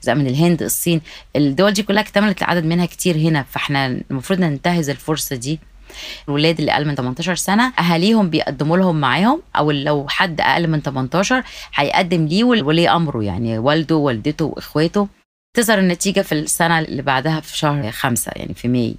زي 0.00 0.14
من 0.14 0.26
الهند 0.26 0.62
الصين. 0.62 1.00
الدول 1.36 1.72
دي 1.72 1.82
كلها 1.82 2.02
اكتملت 2.02 2.42
العدد 2.42 2.64
منها 2.64 2.86
كتير 2.86 3.16
هنا 3.16 3.42
فإحنا 3.50 3.86
المفروض 4.10 4.40
ننتهز 4.40 4.90
الفرصة 4.90 5.36
دي. 5.36 5.60
الولاد 6.28 6.58
اللي 6.58 6.72
أقل 6.72 6.86
من 6.88 6.94
18 6.94 7.34
سنة 7.34 7.72
أهاليهم 7.78 8.30
بيقدموا 8.30 8.76
لهم 8.76 9.00
معاهم 9.00 9.42
أو 9.56 9.70
لو 9.70 10.06
حد 10.08 10.40
أقل 10.40 10.68
من 10.68 10.80
18 10.82 11.42
هيقدم 11.74 12.26
ليه 12.26 12.44
ولي 12.44 12.88
أمره 12.88 13.22
يعني 13.24 13.58
والده 13.58 13.96
والدته 13.96 14.44
وإخواته. 14.44 15.08
تظهر 15.56 15.78
النتيجة 15.78 16.20
في 16.20 16.32
السنة 16.32 16.78
اللي 16.78 17.02
بعدها 17.02 17.40
في 17.40 17.58
شهر 17.58 17.90
خمسة 17.90 18.32
يعني 18.36 18.54
في 18.54 18.68
May. 18.68 18.94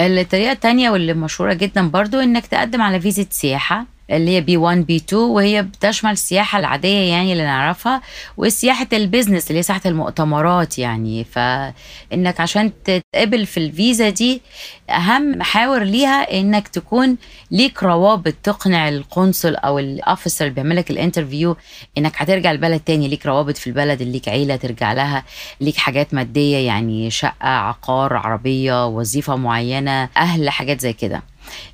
الطريقة 0.00 0.52
التانية 0.52 0.90
واللي 0.90 1.12
مشهورة 1.14 1.52
جدا 1.52 1.88
برضو 1.88 2.20
إنك 2.20 2.46
تقدم 2.46 2.82
على 2.82 3.00
فيزا 3.00 3.26
سياحة. 3.30 3.86
اللي 4.10 4.30
هي 4.30 4.40
B 4.40 4.56
1 4.56 4.86
B 4.86 4.96
2 4.96 5.22
وهي 5.22 5.62
بتشمل 5.62 6.10
السياحة 6.10 6.58
العادية 6.58 7.10
يعني 7.10 7.32
اللي 7.32 7.44
نعرفها 7.44 8.02
وسياحة 8.36 8.86
ال 8.92 8.98
business 8.98 9.46
اللي 9.48 9.58
هي 9.58 9.62
سياحه 9.62 9.80
المؤتمرات 9.86 10.78
يعني. 10.78 11.24
فإنك 11.24 12.40
عشان 12.40 12.72
تتقبل 12.84 13.46
في 13.46 13.56
الفيزا 13.56 14.08
دي 14.10 14.42
أهم 14.90 15.38
محاور 15.38 15.82
ليها 15.82 16.40
إنك 16.40 16.68
تكون 16.68 17.16
ليك 17.50 17.82
روابط 17.82 18.34
تقنع 18.42 18.88
القنصل 18.88 19.54
أو 19.54 19.78
ال 19.78 19.86
officer 19.86 20.44
اللي 20.44 20.54
بيعمل 20.54 20.76
لك 20.76 20.90
ال 20.90 20.97
interview 20.97 21.56
إنك 21.98 22.12
هترجع 22.16 22.50
البلد 22.50 22.80
تاني. 22.80 23.08
ليك 23.08 23.26
روابط 23.26 23.56
في 23.56 23.66
البلد 23.66 24.02
ليك 24.02 24.28
عيلة 24.28 24.56
ترجع 24.56 24.92
لها 24.92 25.24
ليك 25.60 25.76
حاجات 25.76 26.14
مادية 26.14 26.56
يعني 26.56 27.10
شقة 27.10 27.34
عقار 27.48 28.14
عربية 28.16 28.86
وظيفة 28.86 29.36
معينة 29.36 30.08
أهل 30.16 30.50
حاجات 30.50 30.80
زي 30.80 30.92
كده. 30.92 31.22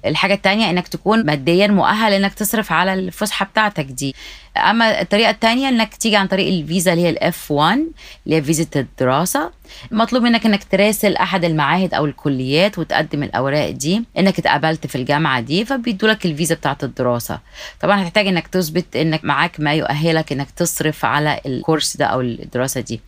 الحاجة 0.06 0.34
التانية 0.34 0.70
إنك 0.70 0.88
تكون 0.88 1.26
ماديا 1.26 1.66
مؤهل 1.66 2.12
إنك 2.12 2.34
تصرف 2.34 2.72
على 2.72 2.94
الفسحة 2.94 3.46
بتاعتك 3.46 3.84
دي. 3.84 4.14
أما 4.56 5.00
الطريقة 5.00 5.30
التانية 5.30 5.68
إنك 5.68 5.94
تيجي 5.94 6.16
عن 6.16 6.26
طريق 6.26 6.48
الفيزا 6.48 6.92
اللي 6.92 7.04
هي 7.04 7.10
ال 7.10 7.30
F 7.30 7.50
1 7.50 7.78
اللي 8.26 8.36
هي 8.36 8.42
فيزا 8.42 8.66
الدراسة. 8.76 9.50
مطلوب 9.90 10.22
منك 10.22 10.46
إنك 10.46 10.64
تراسل 10.64 11.16
أحد 11.16 11.44
المعاهد 11.44 11.94
أو 11.94 12.04
الكليات 12.04 12.78
وتقدم 12.78 13.22
الأوراق 13.22 13.70
دي 13.70 14.04
إنك 14.18 14.38
اتقبلت 14.38 14.86
في 14.86 14.94
الجامعة 14.96 15.40
دي 15.40 15.64
فبيدوا 15.64 16.08
لك 16.08 16.26
الفيزا 16.26 16.54
بتاعت 16.54 16.84
الدراسة. 16.84 17.40
طبعا 17.80 18.02
هتحتاج 18.02 18.26
إنك 18.26 18.46
تثبت 18.46 18.96
إنك 18.96 19.24
معاك 19.24 19.60
ما 19.60 19.74
يؤهلك 19.74 20.32
إنك 20.32 20.50
تصرف 20.50 21.04
على 21.04 21.40
الكورس 21.46 21.96
ده 21.96 22.06
أو 22.06 22.20
الدراسة 22.20 22.80
دي. 22.80 23.00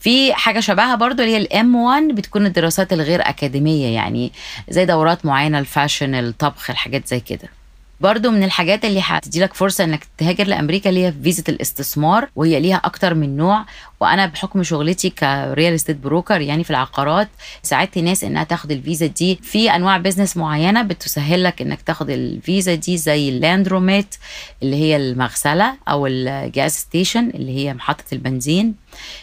في 0.00 0.34
حاجة 0.34 0.60
شبهها 0.60 0.94
برضو 0.94 1.22
اللي 1.22 1.34
هي 1.34 1.38
ال 1.38 1.57
M 1.57 1.76
1 1.76 2.02
بتكون 2.08 2.46
الدراسات 2.46 2.92
الغير 2.92 3.20
أكاديمية 3.28 3.94
يعني 3.94 4.32
زي 4.68 4.84
دورات 4.84 5.26
معينة 5.26 5.58
ال 5.58 5.65
fashion 5.65 6.14
الطبخ 6.14 6.70
الحاجات 6.70 7.06
زي 7.08 7.20
كده. 7.20 7.48
برضو 8.00 8.30
من 8.30 8.42
الحاجات 8.42 8.84
اللي 8.84 9.00
هتدي 9.04 9.40
لك 9.40 9.54
فرصة 9.54 9.84
إنك 9.84 10.06
تهاجر 10.18 10.46
لأمريكا 10.46 10.90
اللي 10.90 11.06
هي 11.06 11.12
فيزا 11.22 11.42
الاستثمار 11.48 12.28
وهي 12.36 12.60
ليها 12.60 12.76
أكتر 12.76 13.14
من 13.14 13.36
نوع. 13.36 13.64
وأنا 14.00 14.26
بحكم 14.26 14.62
شغلتي 14.62 15.10
ك 15.10 15.23
real 15.23 15.74
estate 15.74 15.96
broker 15.96 16.40
يعني 16.40 16.64
في 16.64 16.70
العقارات 16.70 17.28
ساعدت 17.62 17.98
ناس 17.98 18.24
إنها 18.24 18.44
تاخد 18.44 18.70
الفيزا 18.70 19.06
دي 19.06 19.38
في 19.42 19.70
أنواع 19.70 19.96
business 19.96 20.36
معينة 20.36 20.82
بتسهل 20.82 21.44
لك 21.44 21.62
إنك 21.62 21.82
تاخد 21.82 22.10
الفيزا 22.10 22.74
دي 22.74 22.96
زي 22.96 23.28
ال 23.28 23.36
laundromat 23.36 24.14
اللي 24.62 24.76
هي 24.76 24.96
المغسلة 24.96 25.74
أو 25.88 26.06
ال 26.06 26.23
gas 26.23 26.72
station 26.72 27.30
اللي 27.30 27.56
هي 27.56 27.74
محطة 27.74 28.04
البنزين. 28.12 28.74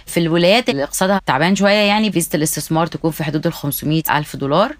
في 0.05 0.19
الولايات 0.19 0.69
اللي 0.69 0.83
اقتصادها 0.83 1.21
تعبان 1.25 1.55
شوية 1.55 1.73
يعني 1.87 2.11
فيزا 2.11 2.37
الاستثمار 2.37 2.87
تكون 2.87 3.11
في 3.11 3.23
حدود 3.23 3.47
ال 3.47 3.53
500 3.53 4.03
ألف 4.11 4.35
دولار 4.35 4.75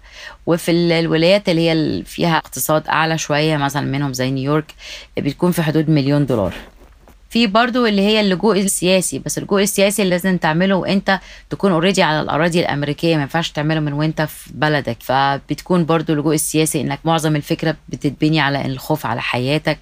وفي 0.46 0.70
الولايات 0.70 1.48
اللي 1.48 1.70
هي 1.70 2.04
فيها 2.04 2.36
اقتصاد 2.36 2.88
أعلى 2.88 3.18
شوية 3.18 3.56
مثلا 3.56 3.86
منهم 3.86 4.12
زي 4.12 4.30
نيويورك 4.30 4.74
بتكون 5.18 5.52
في 5.52 5.62
حدود 5.62 5.90
مليون 5.90 6.26
دولار. 6.26 6.54
في 7.28 7.46
برضو 7.46 7.86
اللي 7.86 8.02
هي 8.02 8.20
اللجوء 8.20 8.60
السياسي 8.60 9.18
بس 9.18 9.38
اللجوء 9.38 9.62
السياسي 9.62 10.02
اللي 10.02 10.10
لازم 10.10 10.36
تعمله 10.36 10.74
وانت 10.74 11.20
تكون 11.50 11.72
already 11.72 12.02
على 12.02 12.20
الأراضي 12.20 12.60
الأمريكية 12.60 13.16
ما 13.16 13.22
ينفعش 13.22 13.50
تعمله 13.50 13.80
من 13.80 13.92
وانت 13.92 14.22
في 14.22 14.50
بلدك. 14.54 14.96
فبتكون 15.00 15.84
برضو 15.84 16.12
اللجوء 16.12 16.34
السياسي 16.34 16.80
إنك 16.80 16.98
معظم 17.04 17.36
الفكرة 17.36 17.76
بتتبني 17.88 18.40
على 18.40 18.66
الخوف 18.66 19.06
على 19.06 19.20
حياتك 19.20 19.78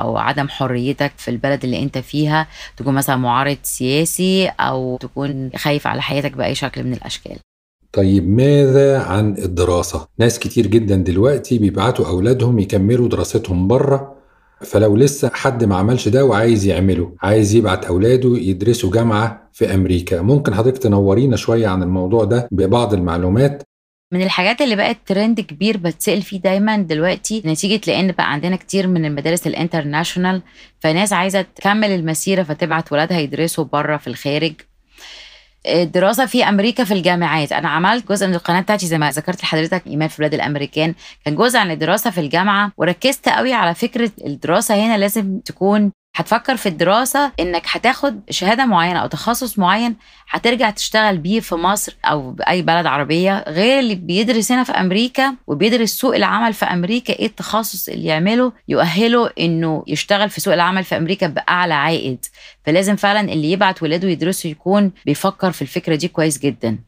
أو 0.00 0.16
عدم 0.16 0.48
حريتك 0.48 1.12
في 1.16 1.30
البلد 1.30 1.64
اللي 1.64 1.82
انت 1.82 1.98
فيها. 1.98 2.46
تكون 2.76 2.94
مثلا 2.94 3.16
معارض 3.16 3.58
سياسي 3.62 4.48
أو 4.48 4.96
تكون 5.00 5.50
خايف 5.56 5.86
على 5.86 6.02
حياتك 6.02 6.32
بأي 6.32 6.54
شكل 6.54 6.84
من 6.84 6.92
الأشكال. 6.92 7.36
طيب 7.92 8.28
ماذا 8.28 9.02
عن 9.02 9.34
الدراسة؟ 9.38 10.06
ناس 10.18 10.38
كتير 10.38 10.66
جدا 10.66 10.96
دلوقتي 10.96 11.58
بيبعتوا 11.58 12.06
أولادهم 12.06 12.58
يكملوا 12.58 13.08
دراستهم 13.08 13.68
بره 13.68 14.19
فلو 14.64 14.96
لسه 14.96 15.30
حد 15.34 15.64
ما 15.64 15.76
عملش 15.76 16.08
ده 16.08 16.24
وعايز 16.24 16.66
يعمله 16.66 17.12
عايز 17.22 17.54
يبعت 17.54 17.84
أولاده 17.84 18.36
يدرسوا 18.38 18.92
جامعة 18.92 19.50
في 19.52 19.74
أمريكا. 19.74 20.22
ممكن 20.22 20.54
حضرتك 20.54 20.78
تنورينا 20.82 21.36
شوية 21.36 21.68
عن 21.68 21.82
الموضوع 21.82 22.24
ده 22.24 22.48
ببعض 22.52 22.94
المعلومات؟ 22.94 23.62
من 24.12 24.22
الحاجات 24.22 24.60
اللي 24.60 24.76
بقت 24.76 24.96
ترند 25.06 25.40
كبير 25.40 25.76
بتسأل 25.76 26.22
فيه 26.22 26.40
دايما 26.40 26.76
دلوقتي 26.76 27.42
نتيجة 27.46 27.80
لأن 27.86 28.12
بقى 28.12 28.32
عندنا 28.32 28.56
كتير 28.56 28.86
من 28.86 29.04
المدارس 29.04 29.46
ال 29.46 29.53
international 29.53 30.42
فناس 30.80 31.12
عايزة 31.12 31.42
تكمل 31.42 31.90
المسيرة 31.90 32.42
فتبعت 32.42 32.92
ولادها 32.92 33.18
يدرسوا 33.18 33.64
بره 33.64 33.96
في 33.96 34.06
الخارج. 34.06 34.52
الدراسة 35.66 36.26
في 36.26 36.44
أمريكا 36.48 36.84
في 36.84 36.94
الجامعات. 36.94 37.52
أنا 37.52 37.68
عملت 37.68 38.08
جزء 38.08 38.26
من 38.26 38.34
القناة 38.34 38.60
بتاعتي 38.60 38.86
زي 38.86 38.98
ما 38.98 39.10
ذكرت 39.10 39.42
لحضرتك 39.42 39.86
إيمان 39.86 40.08
في 40.08 40.18
بلاد 40.18 40.34
الأمريكان. 40.34 40.94
كان 41.24 41.34
جزء 41.36 41.58
عن 41.58 41.70
الدراسة 41.70 42.10
في 42.10 42.20
الجامعة 42.20 42.72
وركزت 42.76 43.28
قوي 43.28 43.52
على 43.52 43.74
فكرة 43.74 44.10
الدراسة 44.26 44.74
هنا 44.74 44.98
لازم 44.98 45.38
تكون 45.38 45.92
هتفكر 46.14 46.56
في 46.56 46.68
الدراسة 46.68 47.32
إنك 47.40 47.62
هتاخد 47.66 48.20
شهادة 48.30 48.66
معينة 48.66 48.98
أو 48.98 49.06
تخصص 49.06 49.58
معين 49.58 49.96
هترجع 50.30 50.70
تشتغل 50.70 51.18
بيه 51.18 51.40
في 51.40 51.54
مصر 51.54 51.96
أو 52.04 52.30
بأي 52.30 52.62
بلد 52.62 52.86
عربية 52.86 53.44
غير 53.48 53.78
اللي 53.78 53.94
بيدرس 53.94 54.52
هنا 54.52 54.64
في 54.64 54.72
أمريكا 54.72 55.34
وبيدرس 55.46 55.90
سوق 55.90 56.14
العمل 56.16 56.52
في 56.52 56.64
أمريكا 56.64 57.12
إيه 57.18 57.26
التخصص 57.26 57.88
اللي 57.88 58.06
يعمله 58.06 58.52
يؤهله 58.68 59.30
إنه 59.40 59.84
يشتغل 59.86 60.30
في 60.30 60.40
سوق 60.40 60.54
العمل 60.54 60.84
في 60.84 60.96
أمريكا 60.96 61.26
بأعلى 61.26 61.74
عائد. 61.74 62.24
فلازم 62.66 62.96
فعلا 62.96 63.32
اللي 63.32 63.52
يبعت 63.52 63.82
ولاده 63.82 64.08
يدرسوا 64.08 64.50
يكون 64.50 64.92
بيفكر 65.06 65.52
في 65.52 65.62
الفكرة 65.62 65.94
دي 65.94 66.08
كويس 66.08 66.38
جدا. 66.38 66.78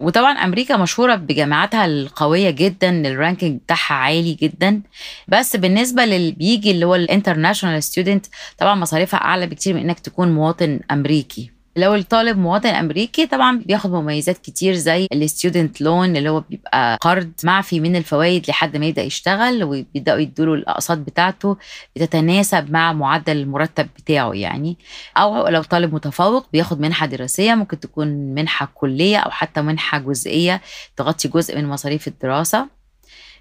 وطبعا 0.00 0.32
أمريكا 0.32 0.76
مشهورة 0.76 1.14
بجامعاتها 1.14 1.86
القوية 1.86 2.50
جدا 2.50 3.08
ال 3.08 3.14
ranking 3.14 3.60
بتاعها 3.60 3.94
عالي 3.94 4.34
جدا. 4.34 4.82
بس 5.28 5.56
بالنسبة 5.56 6.04
للي 6.04 6.32
بيجي 6.32 6.70
اللي 6.70 6.86
هو 6.86 6.94
ال 6.94 7.00
international 7.00 7.82
student 7.82 8.26
طبعا 8.58 8.74
مصاريفها 8.74 9.20
أعلى 9.20 9.46
بكتير 9.46 9.74
من 9.74 9.80
إنك 9.80 10.00
تكون 10.00 10.32
مواطن 10.32 10.80
أمريكي. 10.90 11.55
لو 11.76 11.94
الطالب 11.94 12.38
مواطن 12.38 12.68
أمريكي 12.68 13.26
طبعا 13.26 13.58
بياخد 13.66 13.90
مميزات 13.90 14.38
كتير 14.38 14.74
زي 14.74 15.06
ال 15.12 15.21
student 15.21 15.80
loan 15.80 16.16
اللي 16.16 16.28
هو 16.28 16.40
بيبقى 16.40 16.98
قرض 17.00 17.30
معفي 17.44 17.80
من 17.80 17.96
الفوائد 17.96 18.48
لحد 18.48 18.76
ما 18.76 18.86
يبدأ 18.86 19.02
يشتغل 19.02 19.64
وبيبدأوا 19.64 20.18
يدوا 20.18 20.46
له 20.46 20.54
الأقساط 20.54 20.98
بتاعته 20.98 21.56
بتتناسب 21.96 22.70
مع 22.70 22.92
معدل 22.92 23.36
المرتب 23.36 23.88
بتاعه 23.96 24.32
يعني. 24.32 24.76
أو 25.16 25.48
لو 25.48 25.62
طالب 25.62 25.94
متفوق 25.94 26.46
بياخد 26.52 26.80
منحة 26.80 27.06
دراسية 27.06 27.54
ممكن 27.54 27.80
تكون 27.80 28.08
منحة 28.08 28.68
كلية 28.74 29.16
أو 29.18 29.30
حتى 29.30 29.62
منحة 29.62 29.98
جزئية 29.98 30.60
تغطي 30.96 31.28
جزء 31.28 31.56
من 31.58 31.66
مصاريف 31.68 32.08
الدراسة. 32.08 32.68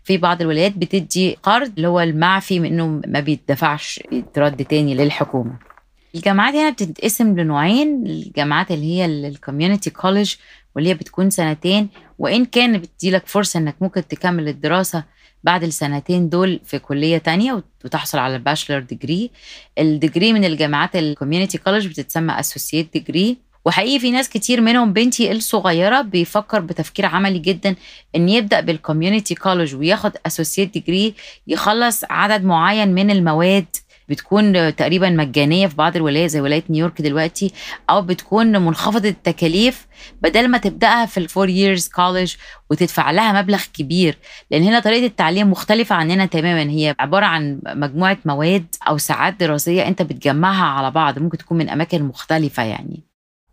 في 0.03 0.17
بعض 0.17 0.41
الولايات 0.41 0.77
بتدي 0.77 1.37
قرض 1.43 1.71
اللي 1.77 1.87
هو 1.87 1.99
المعفي 1.99 2.59
من 2.59 2.65
انه 2.67 3.01
ما 3.07 3.19
بيدفعش 3.19 3.99
يترد 4.11 4.65
تاني 4.65 4.95
للحكومة. 4.95 5.74
الجامعات 6.15 6.55
هنا 6.55 6.69
بتتقسم 6.69 7.39
لنوعين 7.39 8.05
الجامعات 8.05 8.71
اللي 8.71 8.85
هي 8.85 9.05
الكوميونتي 9.05 9.89
كولج 9.89 10.35
واللي 10.75 10.89
هي 10.89 10.93
بتكون 10.93 11.29
سنتين 11.29 11.89
وإن 12.19 12.45
كان 12.45 12.77
بتدي 12.77 13.11
لك 13.11 13.27
فرصة 13.27 13.57
إنك 13.59 13.75
ممكن 13.81 14.07
تكمل 14.07 14.47
الدراسة 14.47 15.03
بعد 15.43 15.63
السنتين 15.63 16.29
دول 16.29 16.59
في 16.65 16.79
كلية 16.79 17.17
تانية 17.17 17.63
وتحصل 17.85 18.17
على 18.17 18.35
ال 18.35 18.40
bachelor 18.40 18.79
degree 18.79 19.31
ال 19.79 19.87
degree 19.87 20.33
من 20.33 20.45
الجامعات 20.45 20.95
ال 20.95 21.01
community 21.01 21.57
college 21.57 21.87
بتتسمى 21.87 22.39
associate 22.39 22.93
degree 22.93 23.37
وحقيقي 23.65 23.99
في 23.99 24.11
ناس 24.11 24.29
كتير 24.29 24.61
منهم 24.61 24.93
بنتي 24.93 25.31
الصغيره 25.31 26.01
بيفكر 26.01 26.59
بتفكير 26.59 27.05
عملي 27.05 27.39
جدا 27.39 27.75
إن 28.15 28.29
يبدأ 28.29 28.59
بال 28.59 28.73
community 28.73 29.35
college 29.35 29.75
وياخد 29.75 30.11
associate 30.25 30.73
degree 30.73 31.13
يخلص 31.47 32.03
عدد 32.09 32.43
معين 32.45 32.93
من 32.93 33.11
المواد 33.11 33.65
بتكون 34.09 34.75
تقريبا 34.75 35.09
مجانية 35.09 35.67
في 35.67 35.75
بعض 35.75 35.95
الولايات 35.95 36.29
زي 36.29 36.41
ولاية 36.41 36.63
نيويورك 36.69 37.01
دلوقتي 37.01 37.51
أو 37.89 38.01
بتكون 38.01 38.61
منخفضة 38.61 39.09
التكاليف 39.09 39.87
بدل 40.21 40.47
ما 40.47 40.57
تبدأها 40.57 41.05
في 41.05 41.17
ال 41.17 41.24
four 41.24 41.49
years 41.49 41.87
college 41.87 42.33
وتدفع 42.69 43.11
لها 43.11 43.41
مبلغ 43.41 43.61
كبير. 43.73 44.17
لأن 44.51 44.63
هنا 44.63 44.79
طريقة 44.79 45.05
التعليم 45.05 45.51
مختلفة 45.51 45.95
عننا 45.95 46.25
تماما. 46.25 46.71
هي 46.71 46.95
عبارة 46.99 47.25
عن 47.25 47.59
مجموعة 47.65 48.17
مواد 48.25 48.65
أو 48.89 48.97
ساعات 48.97 49.39
دراسية 49.39 49.87
أنت 49.87 50.01
بتجمعها 50.01 50.65
على 50.65 50.91
بعض. 50.91 51.19
ممكن 51.19 51.37
تكون 51.37 51.57
من 51.57 51.69
أماكن 51.69 52.03
مختلفة 52.03 52.63
يعني. 52.63 53.03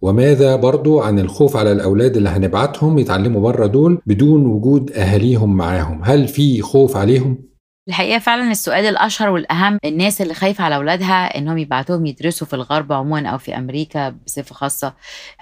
وماذا 0.03 0.57
برضو 0.57 1.01
عن 1.01 1.19
الخوف 1.19 1.57
على 1.57 1.73
الأولاد 1.73 2.17
اللي 2.17 2.29
هنبعتهم 2.29 2.99
يتعلموا 2.99 3.41
بره 3.41 3.67
دول 3.67 4.03
بدون 4.07 4.47
وجود 4.47 4.93
أهاليهم 4.93 5.57
معاهم؟ 5.57 6.01
هل 6.05 6.29
في 6.29 6.63
خوف 6.63 6.97
عليهم؟ 6.97 7.52
الحقيقة 7.89 8.19
فعلا 8.19 8.51
السؤال 8.51 8.85
الأشهر 8.87 9.29
والأهم 9.29 9.79
الناس 9.85 10.21
اللي 10.23 10.35
خايفة 10.35 10.65
على 10.65 10.77
أولادها 10.77 11.39
إنهم 11.39 11.59
يبعتوهم 11.59 12.07
يدرسوا 12.07 12.47
في 12.47 12.55
الغرب 12.55 12.93
عموما 12.93 13.29
أو 13.29 13.39
في 13.39 13.57
أمريكا 13.57 14.09
بصفة 14.27 14.55
خاصة. 14.55 14.95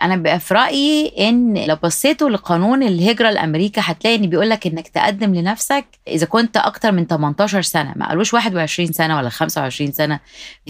أنا 0.03 0.17
بقى 0.17 0.41
في 0.41 0.55
رأيي 0.55 1.29
إن 1.29 1.65
لو 1.67 1.77
بصيتوا 1.83 2.31
لقانون 2.31 2.83
الهجرة 2.83 3.31
لأمريكا 3.31 3.83
هتلاقي 3.85 4.17
إن 4.17 4.27
بيقول 4.31 4.51
لك 4.51 4.67
إنك 4.67 4.89
تقدم 4.89 5.35
لنفسك 5.35 5.85
إذا 6.09 6.27
كنت 6.27 6.57
أكتر 6.57 6.93
من 6.93 7.07
18 7.07 7.63
سنة. 7.63 7.93
ما 7.97 8.09
قالوش 8.09 8.35
21 8.35 8.93
سنة 8.93 9.17
ولا 9.17 9.29
25 9.29 9.93
سنة. 9.93 10.21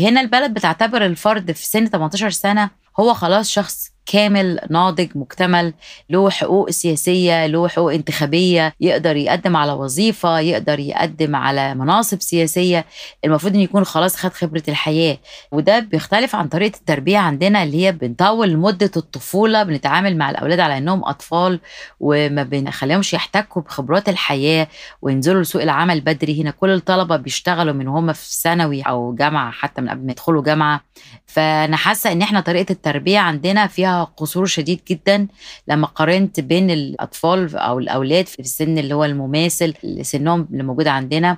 هنا 0.01 0.21
البلد 0.21 0.55
بتعتبر 0.55 1.07
الفرد 1.07 1.53
في 1.53 1.67
سن 1.67 1.87
18 1.87 2.31
سنة 2.31 2.71
هو 2.99 3.15
خلاص 3.15 3.51
شخص 3.51 3.91
كامل 4.07 4.59
ناضج 4.71 5.09
مكتمل 5.15 5.75
له 6.11 6.31
حقوق 6.31 6.71
سياسية 6.71 7.47
له 7.47 7.69
حقوق 7.69 7.93
انتخابية 7.93 8.73
يقدر 8.81 9.17
يقدم 9.17 9.57
على 9.57 9.73
وظيفة 9.73 10.41
يقدر 10.41 10.79
يقدم 10.79 11.37
على 11.37 11.75
مناصب 11.75 12.21
سياسية. 12.21 12.85
المفروض 13.25 13.55
ان 13.55 13.61
يكون 13.61 13.85
خلاص 13.85 14.17
خد 14.17 14.33
خبرة 14.33 14.63
الحياة. 14.69 15.19
وده 15.53 15.79
بيختلف 15.79 16.35
عن 16.35 16.49
طريقة 16.49 16.77
التربية 16.77 17.19
عندنا 17.19 17.63
اللي 17.63 17.87
هي 17.87 17.93
بنطول 17.93 18.57
مدة 18.57 18.91
الطفولة 18.97 19.63
بنتعامل 19.63 20.17
مع 20.17 20.31
الأولاد 20.31 20.61
على 20.61 20.79
إنهم 20.79 21.05
أطفال 21.05 21.61
وما 22.01 22.43
بنخليهمش 22.43 23.15
يحتكوا 23.15 23.63
بخبرات 23.63 24.09
الحياة 24.09 24.69
وينزلوا 25.03 25.43
لسوق 25.43 25.63
العمل 25.63 26.01
بدري. 26.01 26.43
هنا 26.43 26.51
كل 26.51 26.71
الطلبة 26.71 27.17
بيشتغلوا 27.17 27.75
من 27.75 27.89
هم 27.89 28.13
في 28.13 28.33
ثانوي 28.33 28.83
أو 28.83 29.15
جامعة 29.15 29.51
حتى 29.51 29.83
من 29.83 29.89
قبل 29.89 30.07
ما 30.07 30.13
يدخلوا 30.13 30.43
جامعة. 30.43 30.81
فأنا 31.27 31.77
حاسة 31.77 32.13
إن 32.13 32.23
إحنا 32.23 32.41
طريقة 32.41 32.73
التربية 32.81 33.19
عندنا 33.19 33.67
فيها 33.67 34.05
قصور 34.05 34.47
شديد 34.47 34.81
جدا 34.89 35.27
لما 35.69 35.87
قارنت 35.87 36.41
بين 36.41 36.71
الأطفال 36.71 37.57
أو 37.57 37.79
الأولاد 37.79 38.27
في 38.27 38.41
السن 38.41 38.79
اللي 38.79 38.95
هو 38.95 39.05
المماثل 39.05 39.75
لسنهم 39.85 40.49
اللي 40.53 40.63
موجود 40.63 40.87
عندنا. 40.89 41.37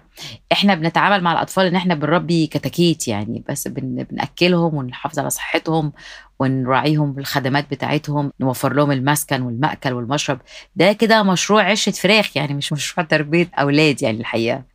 إحنا 0.52 0.74
بنتعامل 0.74 1.22
مع 1.22 1.32
الأطفال 1.32 1.66
إن 1.66 1.76
إحنا 1.76 1.94
بنربي 1.94 2.46
كتاكيت 2.46 3.08
يعني 3.08 3.44
بس 3.48 3.68
بن 3.68 4.02
بنأكلهم 4.10 4.74
ونحافظ 4.74 5.18
على 5.18 5.30
صحتهم 5.30 5.92
ونراعيهم 6.40 7.12
بالخدمات 7.12 7.70
بتاعتهم 7.70 8.32
نوفر 8.40 8.72
لهم 8.72 8.92
المسكن 8.92 9.42
والمأكل 9.42 9.92
والمشرب. 9.92 10.40
ده 10.76 10.92
كده 10.92 11.22
مشروع 11.22 11.62
عشة 11.70 11.92
فراخ 11.92 12.36
يعني 12.36 12.54
مش 12.54 12.72
مشروع 12.72 13.06
تربية 13.06 13.50
أولاد 13.58 14.02
يعني 14.02 14.20
الحقيقة. 14.20 14.71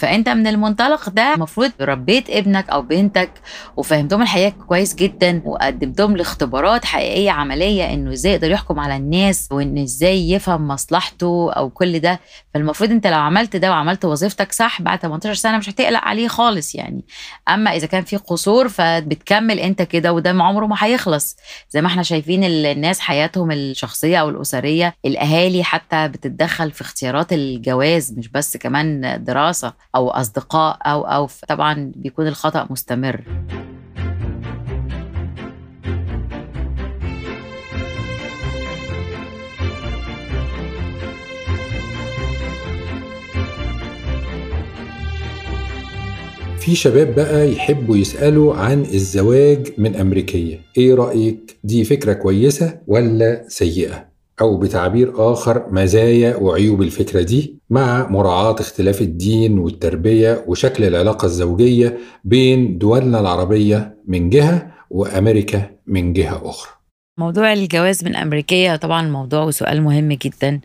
فأنت 0.00 0.28
من 0.28 0.46
المنطلق 0.46 1.08
ده 1.08 1.34
المفروض 1.34 1.70
ربيت 1.80 2.30
ابنك 2.30 2.70
أو 2.70 2.82
بنتك 2.82 3.30
وفهمتهم 3.76 4.22
الحياة 4.22 4.48
كويس 4.68 4.94
جدا 4.94 5.42
وقدمتهم 5.44 6.16
لاختبارات 6.16 6.84
حقيقية 6.84 7.30
عملية 7.30 7.94
إنه 7.94 8.12
إزاي 8.12 8.32
يقدر 8.32 8.50
يحكم 8.50 8.80
على 8.80 8.96
الناس 8.96 9.48
وإن 9.52 9.78
إزاي 9.78 10.30
يفهم 10.30 10.68
مصلحته 10.68 11.52
أو 11.52 11.70
كل 11.70 11.98
ده. 11.98 12.20
فالمفروض 12.54 12.90
أنت 12.90 13.06
لو 13.06 13.18
عملت 13.18 13.56
ده 13.56 13.70
وعملت 13.70 14.04
وظيفتك 14.04 14.52
صح 14.52 14.82
بعد 14.82 14.98
18 14.98 15.34
سنة 15.34 15.58
مش 15.58 15.68
هتقلق 15.68 16.00
عليه 16.00 16.28
خالص 16.28 16.74
يعني. 16.74 17.04
أما 17.48 17.76
إذا 17.76 17.86
كان 17.86 18.04
في 18.04 18.16
قصور 18.16 18.68
فبتكمل 18.68 19.58
أنت 19.58 19.82
كده 19.82 20.12
وده 20.12 20.30
عمره 20.30 20.66
ما 20.66 20.76
هيخلص. 20.78 21.36
زي 21.70 21.80
ما 21.80 21.86
إحنا 21.86 22.02
شايفين 22.02 22.44
الناس 22.44 23.00
حياتهم 23.00 23.50
الشخصية 23.52 24.16
أو 24.18 24.28
الأسرية 24.28 24.94
الأهالي 25.06 25.64
حتى 25.64 26.08
بتتدخل 26.08 26.70
في 26.70 26.80
اختيارات 26.80 27.32
الجواز 27.32 28.12
مش 28.18 28.28
بس 28.28 28.56
كمان 28.56 29.24
دراسة. 29.24 29.72
أو 29.96 30.10
أصدقاء 30.10 30.78
أو 30.86 31.02
أو 31.02 31.28
طبعا 31.48 31.92
بيكون 31.96 32.26
الخطأ 32.26 32.66
مستمر 32.70 33.24
في 46.58 46.74
شباب 46.74 47.14
بقى 47.14 47.52
يحبوا 47.52 47.96
يسألوا 47.96 48.54
عن 48.54 48.80
الزواج 48.80 49.72
من 49.78 49.96
أمريكية 49.96 50.60
إيه 50.78 50.94
رأيك؟ 50.94 51.56
دي 51.64 51.84
فكرة 51.84 52.12
كويسة 52.12 52.78
ولا 52.86 53.44
سيئة؟ 53.48 54.09
أو 54.40 54.56
بتعبير 54.56 55.32
آخر 55.32 55.66
مزايا 55.70 56.36
وعيوب 56.36 56.82
الفكرة 56.82 57.22
دي 57.22 57.58
مع 57.70 58.08
مراعاة 58.08 58.56
اختلاف 58.60 59.00
الدين 59.00 59.58
والتربية 59.58 60.44
وشكل 60.46 60.84
العلاقة 60.84 61.26
الزوجية 61.26 61.98
بين 62.24 62.78
دولنا 62.78 63.20
العربية 63.20 63.96
من 64.06 64.30
جهة 64.30 64.70
وأمريكا 64.90 65.70
من 65.86 66.12
جهة 66.12 66.42
أخرى. 66.44 66.72
موضوع 67.18 67.52
الجواز 67.52 68.04
من 68.04 68.16
أمريكية 68.16 68.76
طبعا 68.76 69.08
موضوع 69.08 69.42
وسؤال 69.42 69.82
مهم 69.82 70.12
جدا. 70.12 70.60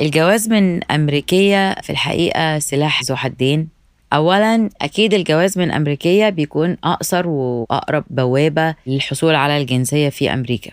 الجواز 0.00 0.48
من 0.48 0.84
أمريكية 0.84 1.74
في 1.82 1.90
الحقيقة 1.90 2.58
سلاح 2.58 3.02
ذو 3.02 3.16
حدين. 3.16 3.68
أولا 4.12 4.70
أكيد 4.80 5.14
الجواز 5.14 5.58
من 5.58 5.70
أمريكية 5.70 6.28
بيكون 6.28 6.76
أقصر 6.84 7.28
وأقرب 7.28 8.04
بوابة 8.10 8.74
للحصول 8.86 9.34
على 9.34 9.56
الجنسية 9.58 10.08
في 10.08 10.32
أمريكا. 10.32 10.70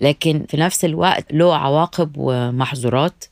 لكن 0.00 0.44
في 0.48 0.56
نفس 0.56 0.84
الوقت 0.84 1.32
له 1.32 1.56
عواقب 1.56 2.12
ومحظورات. 2.16 3.24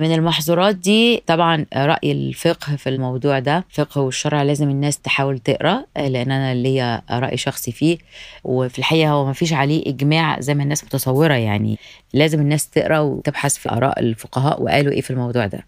من 0.00 0.14
المحظورات 0.14 0.74
دي 0.76 1.22
طبعا 1.26 1.66
رأي 1.76 2.12
الفقه 2.12 2.76
في 2.76 2.88
الموضوع 2.88 3.38
ده. 3.38 3.64
الفقه 3.70 4.00
والشرع 4.00 4.42
لازم 4.42 4.70
الناس 4.70 4.98
تحاول 4.98 5.38
تقرأ 5.38 5.84
لأن 5.96 6.30
أنا 6.30 6.54
ليا 6.54 7.02
رأي 7.10 7.36
شخصي 7.36 7.72
فيه 7.72 7.98
وفي 8.44 8.78
الحقيقة 8.78 9.10
هو 9.10 9.26
ما 9.26 9.32
فيش 9.32 9.52
عليه 9.52 9.82
إجماع 9.86 10.40
زي 10.40 10.54
ما 10.54 10.62
الناس 10.62 10.84
متصورة 10.84 11.34
يعني. 11.34 11.78
لازم 12.14 12.40
الناس 12.40 12.70
تقرأ 12.70 12.98
وتبحث 12.98 13.56
في 13.56 13.70
آراء 13.72 14.00
الفقهاء 14.00 14.62
وقالوا 14.62 14.92
إيه 14.92 15.00
في 15.00 15.10
الموضوع 15.10 15.46
ده. 15.46 15.66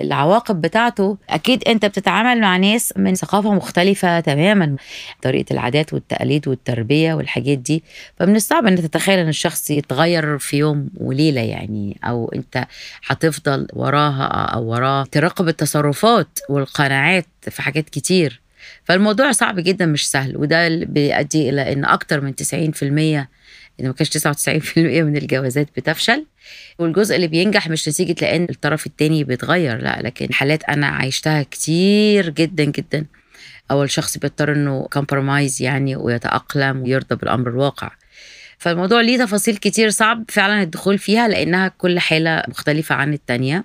العواقب 0.00 0.60
بتاعته 0.60 1.18
أكيد 1.30 1.64
أنت 1.68 1.86
بتتعامل 1.86 2.40
مع 2.40 2.56
ناس 2.56 2.92
من 2.96 3.14
ثقافة 3.14 3.54
مختلفة 3.54 4.20
تماما 4.20 4.76
طريقة 5.22 5.52
العادات 5.52 5.92
والتقاليد 5.92 6.48
والتربية 6.48 7.14
والحاجات 7.14 7.58
دي. 7.58 7.84
فمن 8.18 8.36
الصعب 8.36 8.66
إن 8.66 8.76
تتخيل 8.76 9.18
إن 9.18 9.28
الشخص 9.28 9.70
يتغير 9.70 10.38
في 10.38 10.56
يوم 10.56 10.88
وليلة 10.96 11.40
يعني 11.40 12.00
أو 12.04 12.32
أنت 12.34 12.66
هتفضل 13.06 13.66
وراها 13.72 14.24
أو 14.26 14.64
وراه 14.64 15.04
تراقب 15.04 15.48
التصرفات 15.48 16.38
والقناعات 16.48 17.26
في 17.50 17.62
حاجات 17.62 17.88
كتير. 17.88 18.40
فالموضوع 18.84 19.32
صعب 19.32 19.60
جدا 19.60 19.86
مش 19.86 20.10
سهل 20.10 20.36
وده 20.36 20.66
اللي 20.66 20.86
بيؤدي 20.86 21.48
إلى 21.50 21.72
إن 21.72 21.84
أكتر 21.84 22.20
من 22.20 22.34
90% 22.34 23.26
إذا 23.80 23.88
ما 23.88 23.94
كانش 23.94 24.10
99% 24.10 24.78
من 24.78 25.16
الجوازات 25.16 25.68
بتفشل. 25.76 26.26
والجزء 26.78 27.16
اللي 27.16 27.26
بينجح 27.26 27.68
مش 27.68 27.88
نتيجة 27.88 28.16
لأن 28.22 28.46
الطرف 28.50 28.86
التاني 28.86 29.24
بيتغير 29.24 29.82
لا 29.82 30.00
لكن 30.02 30.32
حالات 30.32 30.64
أنا 30.64 30.86
عايشتها 30.86 31.42
كتير 31.42 32.30
جدا 32.30 32.64
جدا. 32.64 33.06
أول 33.70 33.90
شخص 33.90 34.18
بيضطر 34.18 34.52
إنه 34.52 34.86
كومبرومايز 34.92 35.62
يعني 35.62 35.96
ويتأقلم 35.96 36.82
ويرضى 36.82 37.16
بالأمر 37.16 37.48
الواقع. 37.48 37.90
فالموضوع 38.58 39.00
ليه 39.00 39.18
تفاصيل 39.18 39.56
كتير 39.56 39.90
صعب 39.90 40.24
فعلا 40.28 40.62
الدخول 40.62 40.98
فيها 40.98 41.28
لأنها 41.28 41.68
كل 41.68 41.98
حالة 41.98 42.42
مختلفة 42.48 42.94
عن 42.94 43.12
التانية. 43.12 43.64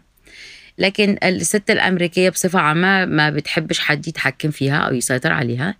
لكن 0.78 1.18
الست 1.24 1.72
الأمريكية 1.72 2.30
بصفة 2.30 2.60
عامة 2.60 3.06
ما 3.06 3.30
بتحبش 3.30 3.80
حد 3.80 4.08
يتحكم 4.08 4.52
فيها 4.52 4.78
أو 4.78 4.94
يسيطر 4.94 5.32
عليها. 5.32 5.76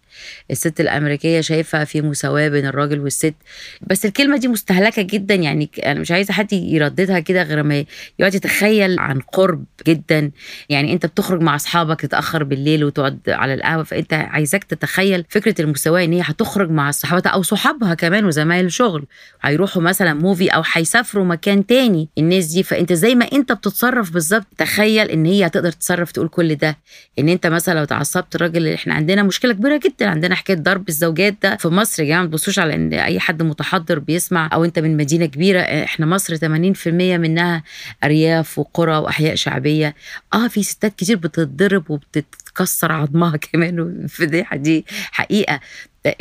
الست 0.52 0.80
الأمريكية 0.82 1.42
شايفة 1.42 1.84
في 1.84 2.02
مساواة 2.02 2.48
بين 2.48 2.66
الراجل 2.66 3.00
والست. 3.00 3.34
بس 3.82 4.06
الكلمة 4.06 4.38
دي 4.38 4.48
مستهلكة 4.48 5.02
جدا 5.02 5.36
يعني 5.36 5.70
أنا 5.86 6.00
مش 6.00 6.12
عايزة 6.12 6.34
حد 6.34 6.54
يرددها 6.54 7.20
كده 7.20 7.44
غير 7.44 7.64
ما 7.64 7.86
يقعد 8.20 8.36
يتخيل 8.36 9.00
عن 9.00 9.20
قرب 9.20 9.66
جدا. 9.88 10.32
يعني 10.70 10.94
أنت 10.94 11.06
بتخرج 11.06 11.42
مع 11.42 11.56
أصحابك 11.56 12.02
تتأخر 12.02 12.44
بالليل 12.44 12.84
وتقعد 12.84 13.20
على 13.28 13.54
القهوة 13.54 13.84
فأنت 13.84 14.14
عايزاك 14.14 14.64
تتخيل 14.64 15.26
فكرة 15.30 15.62
المساواة 15.62 16.04
إن 16.04 16.14
هي 16.14 16.22
هتخرج 16.26 16.70
مع 16.70 16.92
صحابتها 16.92 17.30
أو 17.30 17.42
صحابها 17.42 17.94
كمان 17.94 18.26
وزمايل 18.26 18.72
شغل 18.72 19.06
هيروحوا 19.42 19.82
مثلا 19.82 20.14
موفي 20.14 20.48
أو 20.50 20.64
هيسافروا 20.74 21.26
مكان 21.26 21.66
تاني 21.66 22.10
الناس 22.18 22.46
دي. 22.46 22.64
فأنت 22.64 22.94
زي 22.94 23.16
ما 23.16 23.26
أنت 23.34 23.52
بتتصرف 23.52 24.12
بالظبط 24.12 24.48
تخيل 24.58 24.91
تتخيل 24.92 25.10
إن 25.12 25.26
هي 25.26 25.46
هتقدر 25.46 25.72
تتصرف 25.72 26.12
تقول 26.12 26.28
كل 26.28 26.56
ده؟ 26.56 26.78
إن 27.20 27.30
أنت 27.30 27.48
مثلا 27.48 27.80
لو 27.80 27.86
تعصبت 27.86 28.36
الراجل 28.36 28.68
إحنا 28.68 28.94
عندنا 28.94 29.24
مشكلة 29.24 29.54
كبيرة 29.54 29.80
جدا. 29.86 30.10
عندنا 30.10 30.36
حكاية 30.36 30.56
ضرب 30.58 30.90
الزوجات 30.90 31.36
ده 31.44 31.56
في 31.56 31.68
مصر 31.68 32.04
يا 32.04 32.08
جماعة 32.08 32.22
ما 32.22 32.28
تبصوش 32.28 32.60
على 32.60 32.76
إن 32.76 32.94
أي 32.94 33.20
حد 33.20 33.44
متحضر 33.44 34.00
بيسمع 34.00 34.50
أو 34.54 34.66
أنت 34.66 34.80
من 34.80 34.98
مدينة 34.98 35.26
كبيرة 35.26 35.60
إحنا 35.62 36.06
مصر 36.06 36.36
80% 36.38 36.88
منها 37.18 37.64
أرياف 38.04 38.60
وقرى 38.60 38.98
وأحياء 38.98 39.36
شعبية. 39.36 39.96
آه 40.34 40.48
في 40.48 40.64
ستات 40.64 40.96
كتير 40.96 41.18
بتتضرب 41.18 41.92
وبتتكسر 41.92 42.92
عظمها 42.92 43.38
كمان 43.52 43.80
الفضيحه 43.80 44.56
دي. 44.58 44.86
حقيقة. 45.12 45.60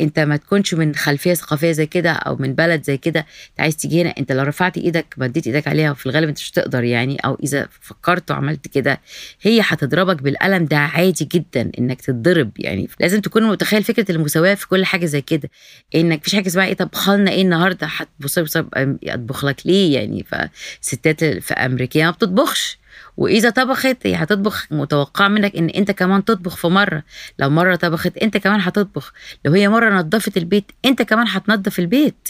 انت 0.01 0.19
ما 0.19 0.37
تكونش 0.37 0.73
من 0.73 0.95
خلفية 0.95 1.33
ثقافيه 1.33 1.71
زي 1.71 1.85
كده 1.85 2.11
أو 2.11 2.35
من 2.35 2.53
بلد 2.55 2.83
زي 2.83 2.97
كده 2.97 3.19
أنت 3.19 3.59
عايز 3.59 3.75
تيجي 3.77 4.01
هنا 4.01 4.13
أنت 4.17 4.31
لو 4.31 4.43
رفعت 4.43 4.77
إيدك 4.77 5.15
مديت 5.17 5.47
إيدك 5.47 5.67
عليها 5.67 5.91
وفي 5.91 6.05
الغالب 6.05 6.27
أنت 6.27 6.39
مش 6.39 6.51
هتقدر 6.51 6.83
يعني 6.83 7.17
أو 7.25 7.37
إذا 7.43 7.67
فكرت 7.81 8.31
وعملت 8.31 8.67
كده 8.67 9.01
هي 9.41 9.61
هتضربك 9.63 10.21
بالقلم 10.21 10.65
ده 10.65 10.77
عادي 10.77 11.29
جدا 11.31 11.71
إنك 11.79 12.01
تتضرب 12.01 12.51
يعني. 12.57 12.89
لازم 12.99 13.21
تكون 13.21 13.43
متخيل 13.43 13.83
فكرة 13.83 14.11
المساواة 14.11 14.53
في 14.53 14.67
كل 14.67 14.85
حاجة 14.85 15.05
زي 15.05 15.21
كده 15.21 15.49
إنك 15.95 16.19
مفيش 16.19 16.35
حاجة 16.35 16.47
اسمها 16.47 16.65
إيه 16.65 16.73
طب 16.73 16.95
خلنا 16.95 17.31
إيه 17.31 17.41
النهارده؟ 17.41 17.87
هتبص 17.87 18.37
اطبخ 18.37 19.45
لك 19.45 19.67
ليه 19.67 19.93
يعني؟ 19.95 20.23
فالستات 20.23 21.23
في 21.23 21.53
أمريكا 21.53 22.03
ما 22.05 22.11
بتطبخش. 22.11 22.80
وإذا 23.17 23.49
طبخت 23.49 23.97
هي 24.03 24.15
هتطبخ 24.15 24.67
متوقع 24.71 25.27
منك 25.27 25.55
إن 25.55 25.69
أنت 25.69 25.91
كمان 25.91 26.25
تطبخ 26.25 26.55
في 26.55 26.67
مرة. 26.67 27.03
لو 27.39 27.49
مرة 27.49 27.75
طبخت 27.75 28.17
أنت 28.17 28.37
كمان 28.37 28.61
هتطبخ. 28.61 29.13
لو 29.45 29.53
هي 29.53 29.69
مرة 29.69 29.89
نظفت 29.89 30.37
البيت 30.37 30.71
أنت 30.85 31.01
كمان 31.01 31.27
هتنظف 31.27 31.79
البيت. 31.79 32.29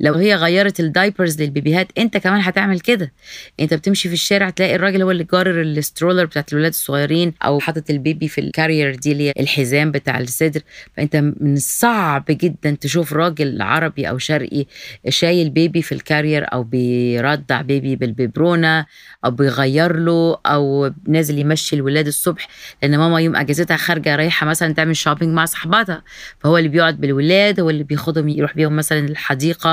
لو 0.00 0.14
هي 0.14 0.34
غيرت 0.34 0.80
ال 0.80 0.88
diapers 0.88 1.42
للبيبيهات 1.42 1.88
انت 1.98 2.16
كمان 2.16 2.40
هتعمل 2.40 2.80
كده. 2.80 3.12
انت 3.60 3.74
بتمشي 3.74 4.08
في 4.08 4.14
الشارع 4.14 4.50
تلاقي 4.50 4.74
الراجل 4.74 5.02
هو 5.02 5.10
اللي 5.10 5.24
جارر 5.32 5.62
ال 5.62 5.69
stroller 5.69 6.24
بتاعت 6.24 6.52
الولاد 6.52 6.70
الصغيرين 6.70 7.32
أو 7.44 7.60
حاطط 7.60 7.90
ال 7.90 7.98
baby 7.98 8.28
في 8.28 8.40
ال 8.40 8.47
carrier 8.47 8.94
دي 8.94 9.12
اللي 9.12 9.32
الحزام 9.40 9.90
بتاع 9.90 10.18
الصدر. 10.18 10.60
فانت 10.96 11.16
من 11.16 11.54
الصعب 11.54 12.24
جدا 12.30 12.76
تشوف 12.80 13.12
راجل 13.12 13.62
عربي 13.62 14.08
أو 14.08 14.18
شرقي 14.18 14.66
شايل 15.08 15.50
baby 15.50 15.82
في 15.82 15.92
ال 15.92 16.00
carrier 16.00 16.52
أو 16.52 16.62
بيرضع 16.62 17.60
baby 17.60 17.96
بالببرونه 17.96 18.86
أو 19.24 19.30
بيغير 19.30 19.96
له 19.96 20.38
أو 20.46 20.90
نازل 21.08 21.38
يمشي 21.38 21.76
الولاد 21.76 22.06
الصبح 22.06 22.48
لأن 22.82 22.98
ماما 22.98 23.20
يوم 23.20 23.36
اجازتها 23.36 23.76
خارجة 23.76 24.16
رايحة 24.16 24.46
مثلا 24.46 24.74
تعمل 24.74 24.96
shopping 24.96 25.34
مع 25.34 25.44
صاحباتها 25.44 26.02
فهو 26.40 26.58
اللي 26.58 26.68
بيقعد 26.68 27.00
بالولاد 27.00 27.60
هو 27.60 27.70
اللي 27.70 27.84
بياخدهم 27.84 28.28
يروح 28.28 28.54
بيهم 28.54 28.76
مثلا 28.76 28.98
الحديقة 28.98 29.63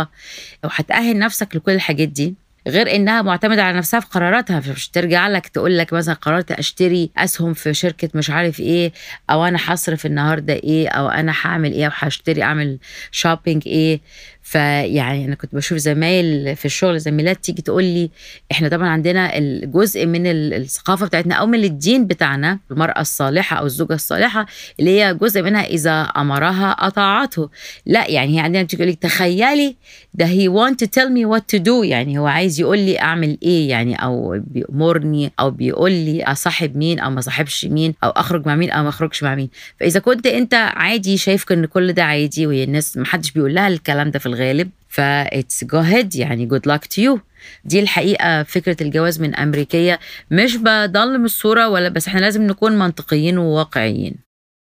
وهتأهل 0.63 1.19
نفسك 1.19 1.55
لكل 1.55 1.71
الحاجات 1.71 2.07
دي 2.07 2.35
غير 2.67 2.95
إنها 2.95 3.21
معتمدة 3.21 3.63
على 3.63 3.77
نفسها 3.77 3.99
في 3.99 4.07
قراراتها 4.07 4.61
مش 4.71 4.89
ترجع 4.89 5.27
لك 5.27 5.47
تقول 5.47 5.77
لك 5.77 5.93
مثلا 5.93 6.13
قررت 6.15 6.51
أشتري 6.51 7.09
أسهم 7.17 7.53
في 7.53 7.73
شركة 7.73 8.09
مش 8.13 8.29
عارف 8.29 8.59
إيه 8.59 8.91
أو 9.29 9.45
أنا 9.45 9.59
هصرف 9.61 10.05
النهارده 10.05 10.53
إيه 10.53 10.89
أو 10.89 11.09
أنا 11.09 11.33
هعمل 11.41 11.71
إيه 11.71 11.85
أو 11.85 11.91
هشتري 11.93 12.43
أعمل 12.43 12.77
shopping 13.11 13.63
إيه. 13.67 14.01
فيعني 14.43 15.25
أنا 15.25 15.35
كنت 15.35 15.55
بشوف 15.55 15.77
زمايل 15.77 16.55
في 16.55 16.65
الشغل 16.65 16.99
زميلات 16.99 17.43
تيجي 17.43 17.61
تقول 17.61 17.83
لي 17.83 18.09
إحنا 18.51 18.69
طبعا 18.69 18.87
عندنا 18.87 19.37
الجزء 19.37 20.05
من 20.05 20.27
الثقافة 20.27 21.05
بتاعتنا 21.05 21.35
أو 21.35 21.45
من 21.47 21.63
الدين 21.63 22.07
بتاعنا 22.07 22.59
المرأة 22.71 23.01
الصالحة 23.01 23.57
أو 23.57 23.65
الزوجة 23.65 23.93
الصالحة 23.93 24.45
اللي 24.79 25.01
هي 25.01 25.13
جزء 25.13 25.41
منها 25.41 25.63
إذا 25.63 26.01
أمرها 26.01 26.71
أطاعته. 26.71 27.49
لا 27.85 28.07
يعني 28.09 28.35
هي 28.35 28.39
عندنا 28.39 28.63
تقول 28.63 28.87
لك 28.87 28.99
تخيلي 28.99 29.75
ده 30.13 30.25
he 30.25 30.49
want 30.49 30.73
to 30.73 30.87
tell 30.87 31.09
me 31.09 31.25
what 31.35 31.57
to 31.57 31.63
do. 31.63 31.83
يعني 31.83 32.19
هو 32.19 32.27
عايز 32.27 32.59
يقول 32.59 32.79
لي 32.79 32.99
أعمل 32.99 33.37
إيه 33.43 33.69
يعني؟ 33.69 33.95
أو 33.95 34.39
بيأمرني 34.47 35.31
أو 35.39 35.51
بيقول 35.51 35.91
لي 35.91 36.23
أصاحب 36.23 36.77
مين 36.77 36.99
أو 36.99 37.09
ما 37.09 37.19
أصاحبش 37.19 37.65
مين 37.65 37.93
أو 38.03 38.09
أخرج 38.09 38.45
مع 38.47 38.55
مين 38.55 38.71
أو 38.71 38.83
ما 38.83 38.89
أخرجش 38.89 39.23
مع 39.23 39.35
مين. 39.35 39.49
فإذا 39.79 39.99
كنت 39.99 40.27
أنت 40.27 40.53
عادي 40.53 41.17
شايف 41.17 41.51
إن 41.51 41.65
كل 41.65 41.93
ده 41.93 42.03
عادي 42.03 42.47
وهي 42.47 42.63
الناس 42.63 42.97
ما 42.97 43.05
حدش 43.05 43.31
بيقول 43.31 43.55
لها 43.55 43.67
الكلام 43.67 44.11
ده 44.11 44.19
في 44.19 44.25
الغالب 44.33 44.69
ف 44.87 45.00
let's 45.00 45.63
go 45.63 45.79
ahead 45.79 46.15
يعني 46.15 46.45
good 46.45 46.69
luck 46.69 46.87
to 46.95 47.01
you 47.01 47.19
دي 47.65 47.79
الحقيقة 47.79 48.43
فكرة 48.43 48.83
الجواز 48.83 49.21
من 49.21 49.35
أمريكية. 49.35 49.99
مش 50.31 50.57
بضلم 50.57 51.25
الصورة 51.25 51.69
ولا 51.69 51.89
بس 51.89 52.07
إحنا 52.07 52.19
لازم 52.19 52.43
نكون 52.43 52.79
منطقيين 52.79 53.37
وواقعيين. 53.37 54.15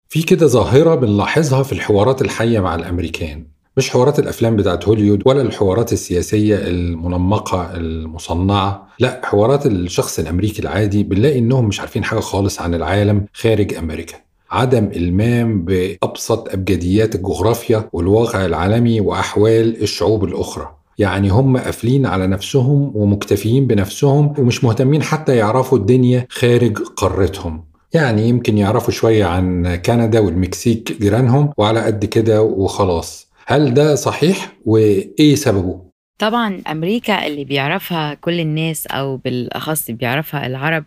في 0.10 0.22
كده 0.22 0.48
ظاهرة 0.48 0.96
بنلاحظها 0.96 1.64
في 1.64 1.72
الحوارات 1.74 2.22
الحية 2.22 2.60
مع 2.60 2.76
الأمريكان. 2.76 3.46
مش 3.78 3.90
حوارات 3.90 4.20
الأفلام 4.20 4.56
بتاعت 4.56 4.88
هوليود 4.88 5.22
ولا 5.26 5.42
الحوارات 5.42 5.94
السياسية 5.94 6.56
المنمقة 6.56 7.76
المصنعة. 7.76 8.90
لا 9.00 9.22
حوارات 9.24 9.66
الشخص 9.66 10.20
الأمريكي 10.20 10.62
العادي 10.62 11.04
بنلاقي 11.04 11.40
إنهم 11.40 11.68
مش 11.68 11.80
عارفين 11.80 12.04
حاجة 12.04 12.20
خالص 12.20 12.62
عن 12.62 12.74
العالم 12.74 13.26
خارج 13.34 13.74
أمريكا. 13.74 14.16
عدم 14.52 14.86
إلمام 14.96 15.66
بأبسط 15.66 16.50
أبجديات 16.54 17.16
الجغرافيا 17.16 17.90
والواقع 17.94 18.46
العالمي 18.46 19.00
وأحوال 19.02 19.82
الشعوب 19.82 20.24
الأخرى. 20.24 20.76
يعني 20.98 21.30
هم 21.30 21.58
قافلين 21.58 22.06
على 22.06 22.28
نفسهم 22.28 22.92
ومكتفيين 22.96 23.68
بنفسهم 23.68 24.34
ومش 24.38 24.64
مهتمين 24.64 25.04
حتى 25.04 25.36
يعرفوا 25.36 25.78
الدنيا 25.78 26.28
خارج 26.30 26.78
قارتهم. 26.78 27.64
يعني 27.94 28.30
يمكن 28.30 28.58
يعرفوا 28.58 28.94
شوية 28.94 29.26
عن 29.26 29.76
كندا 29.76 30.20
والمكسيك 30.20 31.02
جيرانهم 31.02 31.54
وعلى 31.58 31.82
قد 31.82 32.06
كده 32.06 32.42
وخلاص. 32.42 33.30
هل 33.46 33.74
ده 33.74 33.96
صحيح؟ 33.96 34.54
وإيه 34.66 35.36
سببه؟ 35.36 35.90
طبعا 36.20 36.62
أمريكا 36.72 37.28
اللي 37.28 37.44
بيعرفها 37.44 38.14
كل 38.14 38.40
الناس 38.40 38.88
أو 38.88 39.18
بالأخص 39.18 39.92
بيعرفها 39.92 40.46
العرب 40.48 40.84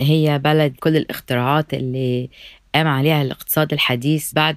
هي 0.00 0.38
بلد 0.38 0.74
كل 0.80 0.96
الاختراعات 0.96 1.74
اللي 1.74 2.30
قام 2.76 2.88
عليها 2.88 3.22
الاقتصاد 3.22 3.72
الحديث 3.72 4.32
بعد 4.32 4.56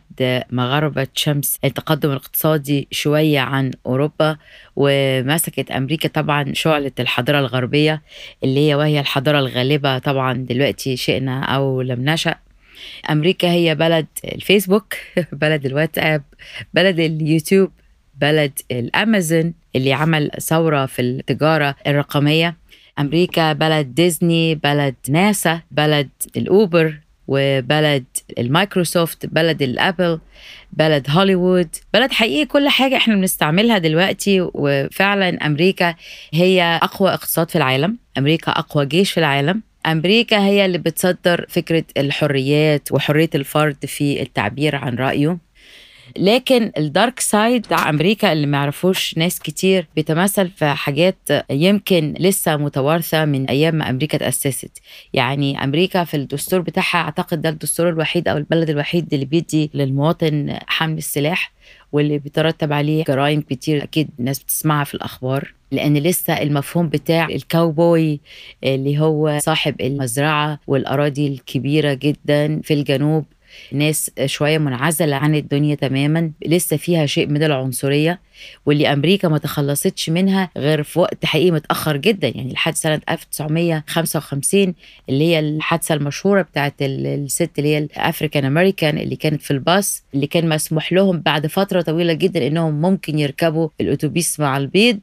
ما 0.50 0.66
غربت 0.66 1.10
شمس 1.14 1.60
التقدم 1.64 2.10
الاقتصادي 2.10 2.88
شوية 2.92 3.40
عن 3.40 3.72
أوروبا 3.86 4.38
ومسكت 4.76 5.72
أمريكا 5.72 6.10
طبعا 6.10 6.54
شعلة 6.54 6.92
الحضارة 7.00 7.40
الغربية 7.40 8.02
اللي 8.44 8.70
هي 8.70 8.76
وهي 8.76 9.00
الحضارة 9.00 9.40
الغالبة 9.40 9.98
طبعا 9.98 10.34
دلوقتي 10.34 10.98
شئنا 10.98 11.44
أو 11.44 11.82
لم 11.82 12.10
نشأ. 12.10 12.36
أمريكا 13.10 13.52
هي 13.52 13.76
بلد 13.76 14.08
الفيسبوك 14.26 14.96
بلد 15.32 15.66
الواتساب 15.66 16.24
بلد 16.74 17.00
اليوتيوب 17.00 17.72
بلد 18.16 18.60
الأمازون 18.72 19.54
اللي 19.76 19.94
عمل 19.94 20.32
ثورة 20.40 20.86
في 20.86 21.02
التجارة 21.02 21.76
الرقمية. 21.88 22.56
أمريكا 23.00 23.54
بلد 23.54 23.96
ديزني 23.96 24.56
بلد 24.56 24.96
ناسا 25.10 25.62
بلد 25.72 26.10
الأوبر. 26.38 27.09
وبلد 27.30 28.06
المايكروسوفت 28.40 29.26
بلد 29.26 29.62
الأبل 29.62 30.20
بلد 30.74 31.08
هوليوود. 31.10 31.76
بلد 31.94 32.12
حقيقي 32.12 32.46
كل 32.46 32.70
حاجة 32.70 32.98
إحنا 32.98 33.16
بنستعملها 33.16 33.78
دلوقتي 33.78 34.50
وفعلا 34.54 35.46
أمريكا 35.46 35.96
هي 36.34 36.80
أقوى 36.84 37.14
اقتصاد 37.14 37.50
في 37.50 37.56
العالم. 37.56 37.98
أمريكا 38.18 38.52
أقوى 38.52 38.86
جيش 38.86 39.12
في 39.12 39.20
العالم. 39.20 39.62
أمريكا 39.86 40.40
هي 40.40 40.66
اللي 40.66 40.78
بتصدر 40.78 41.46
فكرة 41.50 41.84
الحريات 41.98 42.92
وحرية 42.92 43.30
الفرد 43.36 43.86
في 43.86 44.22
التعبير 44.22 44.76
عن 44.76 44.96
رأيه. 44.96 45.38
لكن 46.18 46.72
الدارك 46.78 47.20
سايد 47.20 47.62
بتاع 47.62 47.90
أمريكا 47.90 48.32
اللي 48.34 48.48
ما 48.48 48.58
يعرفوش 48.58 49.18
ناس 49.18 49.40
كتير 49.40 49.88
بيتمثل 49.96 50.50
في 50.50 50.66
حاجات 50.66 51.18
يمكن 51.50 52.14
لسه 52.20 52.58
متوارثة 52.58 53.26
من 53.26 53.46
أيام 53.50 53.76
ما 53.76 53.90
أمريكا 53.90 54.18
تأسست. 54.18 54.78
يعني 55.14 55.64
أمريكا 55.64 56.04
في 56.04 56.18
الدستور 56.18 56.60
بتاعها 56.62 56.96
أعتقد 56.98 57.42
ده 57.42 57.50
الدستور 57.50 57.90
الوحيد 57.90 58.28
أو 58.28 58.38
البلد 58.38 58.70
الوحيد 58.70 59.14
اللي 59.14 59.26
بيدي 59.26 59.72
للمواطن 59.74 60.58
حمل 60.68 60.98
السلاح 60.98 61.52
واللي 61.92 62.18
بيترتب 62.18 62.74
عليه 62.74 63.04
جرائم 63.04 63.42
كتير. 63.42 63.84
أكيد 63.84 64.10
الناس 64.20 64.40
بتسمعها 64.44 64.84
في 64.84 64.94
الأخبار 64.94 65.54
لأن 65.72 65.98
لسه 65.98 66.34
المفهوم 66.42 66.90
بتاع 66.90 67.26
الكاوبوي 67.26 68.20
اللي 68.64 69.00
هو 69.00 69.40
صاحب 69.42 69.82
المزرعة 69.82 70.60
والأراضي 70.68 71.28
الكبيرة 71.28 71.94
جدا 71.94 72.62
في 72.64 72.74
الجنوب 72.74 73.26
ناس 73.72 74.12
شوية 74.26 74.58
منعزلة 74.58 75.16
عن 75.16 75.36
الدنيا 75.36 75.76
تماما 75.76 76.32
لسه 76.46 76.78
فيها 76.78 77.06
شيء 77.06 77.28
من 77.28 77.44
العنصرية 77.44 78.20
واللي 78.66 78.94
أمريكا 78.94 79.28
ما 79.28 79.38
تخلصتش 79.38 80.10
منها 80.10 80.50
غير 80.58 80.84
في 80.84 81.00
وقت 81.00 81.26
حقيقي 81.26 81.52
متأخر 81.52 81.98
جدا 81.98 82.28
يعني 82.28 82.54
لحد 82.54 82.76
سنة 82.76 83.02
1955 83.10 84.74
اللي 85.10 85.24
هي 85.24 85.40
الحادثة 85.40 85.96
المشهورة 85.96 86.42
بتاعت 86.42 86.74
الست 86.82 87.52
اللي 87.58 87.70
هي 87.70 87.78
الأفريكان 87.78 88.46
أمريكان 88.46 88.98
اللي 88.98 89.16
كانت 89.16 89.42
في 89.42 89.52
الباص 89.52 90.04
اللي 90.14 90.28
كان 90.28 90.50
مسموح 90.50 90.94
لهم 90.94 91.20
بعد 91.20 91.48
فترة 91.48 91.82
طويلة 91.82 92.14
جدا 92.14 92.48
إنهم 92.48 92.82
ممكن 92.82 93.20
يركبوا 93.20 93.70
الأتوبيس 93.82 94.40
مع 94.40 94.58
البيض. 94.58 95.00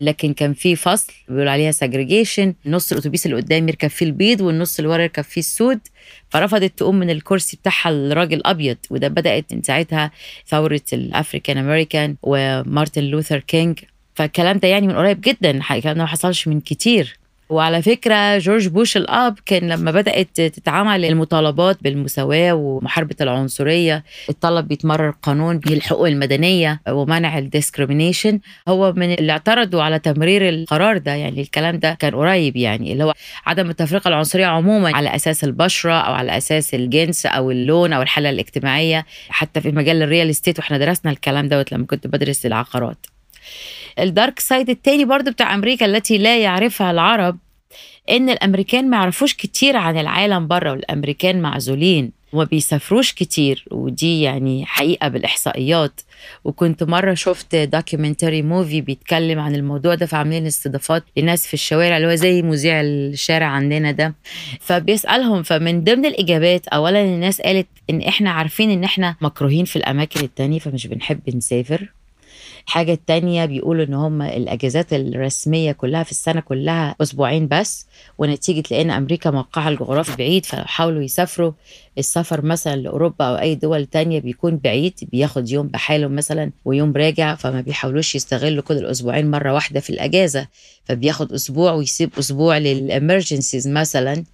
لكن 0.00 0.34
كان 0.34 0.52
في 0.54 0.76
فصل 0.76 1.12
بيقول 1.28 1.48
عليها 1.48 1.70
segregation 1.70 2.54
نص 2.66 2.92
الأتوبيس 2.92 3.26
اللي 3.26 3.36
قدام 3.36 3.68
يركب 3.68 3.88
فيه 3.88 4.06
البيض 4.06 4.40
والنص 4.40 4.78
اللي 4.78 4.90
ورا 4.90 5.02
يركب 5.02 5.24
فيه 5.24 5.40
السود. 5.40 5.80
فرفضت 6.28 6.78
تقوم 6.78 6.98
من 6.98 7.10
الكرسي 7.10 7.56
بتاعها 7.56 7.90
الراجل 7.90 8.40
أبيض 8.44 8.76
وده 8.90 9.08
بدأت 9.08 9.54
من 9.54 9.62
ساعتها 9.62 10.10
ثورة 10.46 10.80
ال 10.92 11.00
African 11.00 11.58
American 11.58 12.16
ومارتن 12.22 13.02
لوثر 13.04 13.38
كينج. 13.38 13.78
فالكلام 14.14 14.58
ده 14.58 14.68
يعني 14.68 14.86
من 14.86 14.94
قريب 14.94 15.20
جدا 15.20 15.50
الكلام 15.50 15.96
ده 15.96 16.02
ما 16.02 16.06
حصلش 16.06 16.48
من 16.48 16.60
كتير. 16.60 17.19
وعلى 17.50 17.82
فكرة 17.82 18.38
جورج 18.38 18.68
بوش 18.68 18.96
الأب 18.96 19.38
كان 19.46 19.68
لما 19.68 19.90
بدأت 19.90 20.28
تتعمل 20.40 21.04
المطالبات 21.04 21.82
بالمساواة 21.82 22.52
ومحاربة 22.52 23.16
العنصرية 23.20 24.04
الطلب 24.28 24.68
بيتمرر 24.68 25.10
قانون 25.22 25.58
بالحقوق 25.58 26.06
المدنية 26.08 26.80
ومنع 26.88 27.38
ال 27.38 27.44
discrimination. 27.44 28.40
هو 28.68 28.92
من 28.92 29.12
اللي 29.14 29.32
اعترضوا 29.32 29.82
على 29.82 29.98
تمرير 29.98 30.48
القرار 30.48 30.98
ده 30.98 31.14
يعني 31.14 31.40
الكلام 31.40 31.78
ده 31.78 31.94
كان 31.94 32.14
قريب 32.14 32.56
يعني 32.56 32.92
اللي 32.92 33.04
هو 33.04 33.14
عدم 33.46 33.70
التفرقة 33.70 34.08
العنصرية 34.08 34.46
عموما 34.46 34.96
على 34.96 35.14
أساس 35.14 35.44
البشرة 35.44 35.92
أو 35.92 36.12
على 36.12 36.36
أساس 36.36 36.74
الجنس 36.74 37.26
أو 37.26 37.50
اللون 37.50 37.92
أو 37.92 38.02
الحالة 38.02 38.30
الاجتماعية 38.30 39.06
حتى 39.28 39.60
في 39.60 39.70
مجال 39.70 40.02
ال 40.02 40.08
real 40.08 40.30
estate 40.30 40.58
وإحنا 40.58 40.78
درسنا 40.78 41.10
الكلام 41.12 41.48
دوت 41.48 41.72
لما 41.72 41.86
كنت 41.86 42.06
بدرس 42.06 42.46
العقارات. 42.46 43.06
ال 43.98 44.06
dark 44.06 44.40
side 44.40 44.70
التاني 44.70 45.04
برضو 45.04 45.30
بتاع 45.30 45.54
أمريكا 45.54 45.86
التي 45.86 46.18
لا 46.18 46.38
يعرفها 46.38 46.90
العرب 46.90 47.38
إن 48.10 48.30
الأمريكان 48.30 48.90
ما 48.90 48.96
يعرفوش 48.96 49.34
كتير 49.34 49.76
عن 49.76 49.98
العالم 49.98 50.46
بره 50.48 50.70
والأمريكان 50.70 51.42
معزولين 51.42 52.12
وما 52.32 52.44
بيسافروش 52.44 53.12
كتير 53.12 53.64
ودي 53.70 54.22
يعني 54.22 54.66
حقيقة 54.66 55.08
بالإحصائيات. 55.08 56.00
وكنت 56.44 56.82
مرة 56.82 57.14
شفت 57.14 57.56
documentary 57.56 58.42
movie 58.42 58.80
بيتكلم 58.80 59.38
عن 59.38 59.54
الموضوع 59.54 59.94
ده 59.94 60.06
فعاملين 60.06 60.46
استضافات 60.46 61.04
لناس 61.16 61.46
في 61.46 61.54
الشوارع 61.54 61.96
اللي 61.96 62.08
هو 62.08 62.14
زي 62.14 62.42
مذيع 62.42 62.80
الشارع 62.80 63.46
عندنا 63.46 63.90
ده. 63.90 64.14
فبيسألهم 64.60 65.42
فمن 65.42 65.84
ضمن 65.84 66.06
الإجابات 66.06 66.68
أولا 66.68 67.04
الناس 67.04 67.40
قالت 67.40 67.66
إن 67.90 68.02
إحنا 68.02 68.30
عارفين 68.30 68.70
إن 68.70 68.84
إحنا 68.84 69.16
مكروهين 69.20 69.64
في 69.64 69.76
الأماكن 69.76 70.20
التانية 70.20 70.58
فمش 70.58 70.86
بنحب 70.86 71.20
نسافر. 71.36 71.92
الحاجة 72.66 72.92
التانية 72.92 73.44
بيقولوا 73.44 73.84
إن 73.84 73.94
هم 73.94 74.22
الأجازات 74.22 74.92
الرسمية 74.92 75.72
كلها 75.72 76.02
في 76.02 76.10
السنة 76.10 76.40
كلها 76.40 76.96
أسبوعين 77.02 77.48
بس 77.48 77.86
ونتيجة 78.18 78.62
لأن 78.70 78.90
أمريكا 78.90 79.30
موقعها 79.30 79.68
الجغرافي 79.68 80.16
بعيد 80.16 80.46
فلو 80.46 80.64
حاولوا 80.64 81.02
يسافروا 81.02 81.52
السفر 81.98 82.44
مثلا 82.44 82.76
لأوروبا 82.76 83.24
أو 83.24 83.38
أي 83.38 83.54
دول 83.54 83.86
تانية 83.86 84.20
بيكون 84.20 84.56
بعيد 84.56 84.94
بياخد 85.12 85.50
يوم 85.50 85.66
بحاله 85.68 86.08
مثلا 86.08 86.50
ويوم 86.64 86.92
راجع 86.96 87.34
فما 87.34 87.60
بيحاولوش 87.60 88.14
يستغلوا 88.14 88.62
كل 88.62 88.76
الأسبوعين 88.76 89.30
مرة 89.30 89.52
واحدة 89.52 89.80
في 89.80 89.90
الأجازة 89.90 90.46
فبياخد 90.84 91.32
أسبوع 91.32 91.72
ويسيب 91.72 92.10
أسبوع 92.18 92.58
للإمرجنسيز 92.58 93.68
مثلا. 93.68 94.24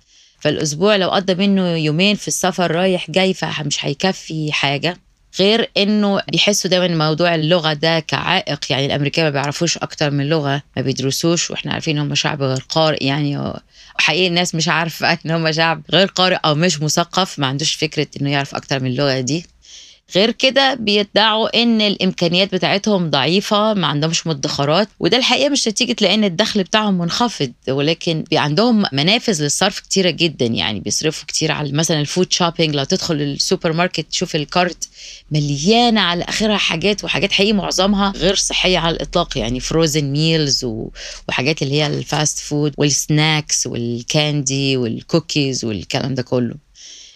فالأسبوع 0.41 0.97
لو 0.97 1.11
قضى 1.11 1.35
منه 1.35 1.77
يومين 1.77 2.17
في 2.17 2.29
السفر 2.29 2.71
رايح 2.71 3.11
جاي 3.11 3.35
فمش 3.35 3.85
هيكفي 3.85 4.53
حاجة. 4.53 4.97
غير 5.39 5.71
إنه 5.77 6.21
بيحسوا 6.33 6.71
دايما 6.71 7.09
موضوع 7.09 7.35
اللغة 7.35 7.73
ده 7.73 8.01
كعائق. 8.01 8.59
يعني 8.71 8.87
الأمريكان 8.87 9.25
ما 9.25 9.31
بيعرفوش 9.31 9.79
أكتر 9.79 10.11
من 10.11 10.29
لغة 10.29 10.63
ما 10.77 10.83
بيدرسوش 10.83 11.51
وإحنا 11.51 11.73
عارفين 11.73 11.99
هم 11.99 12.15
شعب 12.15 12.43
غير 12.43 12.65
قارئ. 12.69 13.05
يعني 13.05 13.39
وحقيقي 13.99 14.27
الناس 14.27 14.55
مش 14.55 14.69
عارفة 14.69 15.13
إن 15.27 15.31
هم 15.31 15.53
شعب 15.53 15.83
غير 15.93 16.07
قارئ 16.07 16.37
أو 16.45 16.55
مش 16.55 16.81
مثقف. 16.83 17.39
ما 17.39 17.47
عندوش 17.47 17.75
فكرة 17.75 18.07
إنه 18.21 18.31
يعرف 18.31 18.55
أكتر 18.55 18.81
من 18.81 18.91
اللغة 18.91 19.21
دي. 19.21 19.47
غير 20.15 20.31
كده 20.31 20.75
بيدعوا 20.75 21.63
إن 21.63 21.81
الإمكانيات 21.81 22.55
بتاعتهم 22.55 23.11
ضعيفة 23.11 23.75
ما 23.75 23.87
عندهمش 23.87 24.27
مدخرات 24.27 24.89
وده 25.01 25.17
الحقيقة 25.17 25.49
مش 25.49 25.69
نتيجة 25.69 25.97
لأن 26.01 26.25
الدخل 26.25 26.63
بتاعهم 26.63 26.99
منخفض 26.99 27.53
ولكن 27.69 28.25
عندهم 28.33 28.85
منافذ 28.93 29.43
للصرف 29.43 29.81
كتيرة 29.81 30.11
جدا 30.11 30.47
يعني 30.47 30.81
بيصرفوا 30.81 31.27
كتير 31.29 31.53
على 31.53 31.73
مثلا 31.73 32.01
ال 32.01 32.07
food 32.07 32.33
shopping 32.33 32.75
لو 32.75 32.85
تدخل 32.85 33.15
السوبر 33.15 33.73
ماركت 33.73 34.07
تشوف 34.11 34.37
ال 34.37 34.47
cart 34.47 34.89
مليانة 35.31 36.01
على 36.01 36.25
آخرها 36.25 36.57
حاجات 36.57 37.05
وحاجات 37.05 37.33
حقيقي 37.33 37.53
معظمها 37.53 38.13
غير 38.17 38.35
صحية 38.35 38.79
على 38.79 38.97
الإطلاق 38.97 39.39
يعني 39.39 39.61
frozen 39.61 40.05
meals 40.05 40.65
وحاجات 41.29 41.63
اللي 41.63 41.75
هي 41.75 41.87
الفاست 41.87 42.39
فود 42.39 42.75
والسناكس 42.79 43.67
والكاندي 43.67 44.77
والكوكيز 44.77 45.65
والكلام 45.65 46.15
ده 46.15 46.23
كله. 46.23 46.66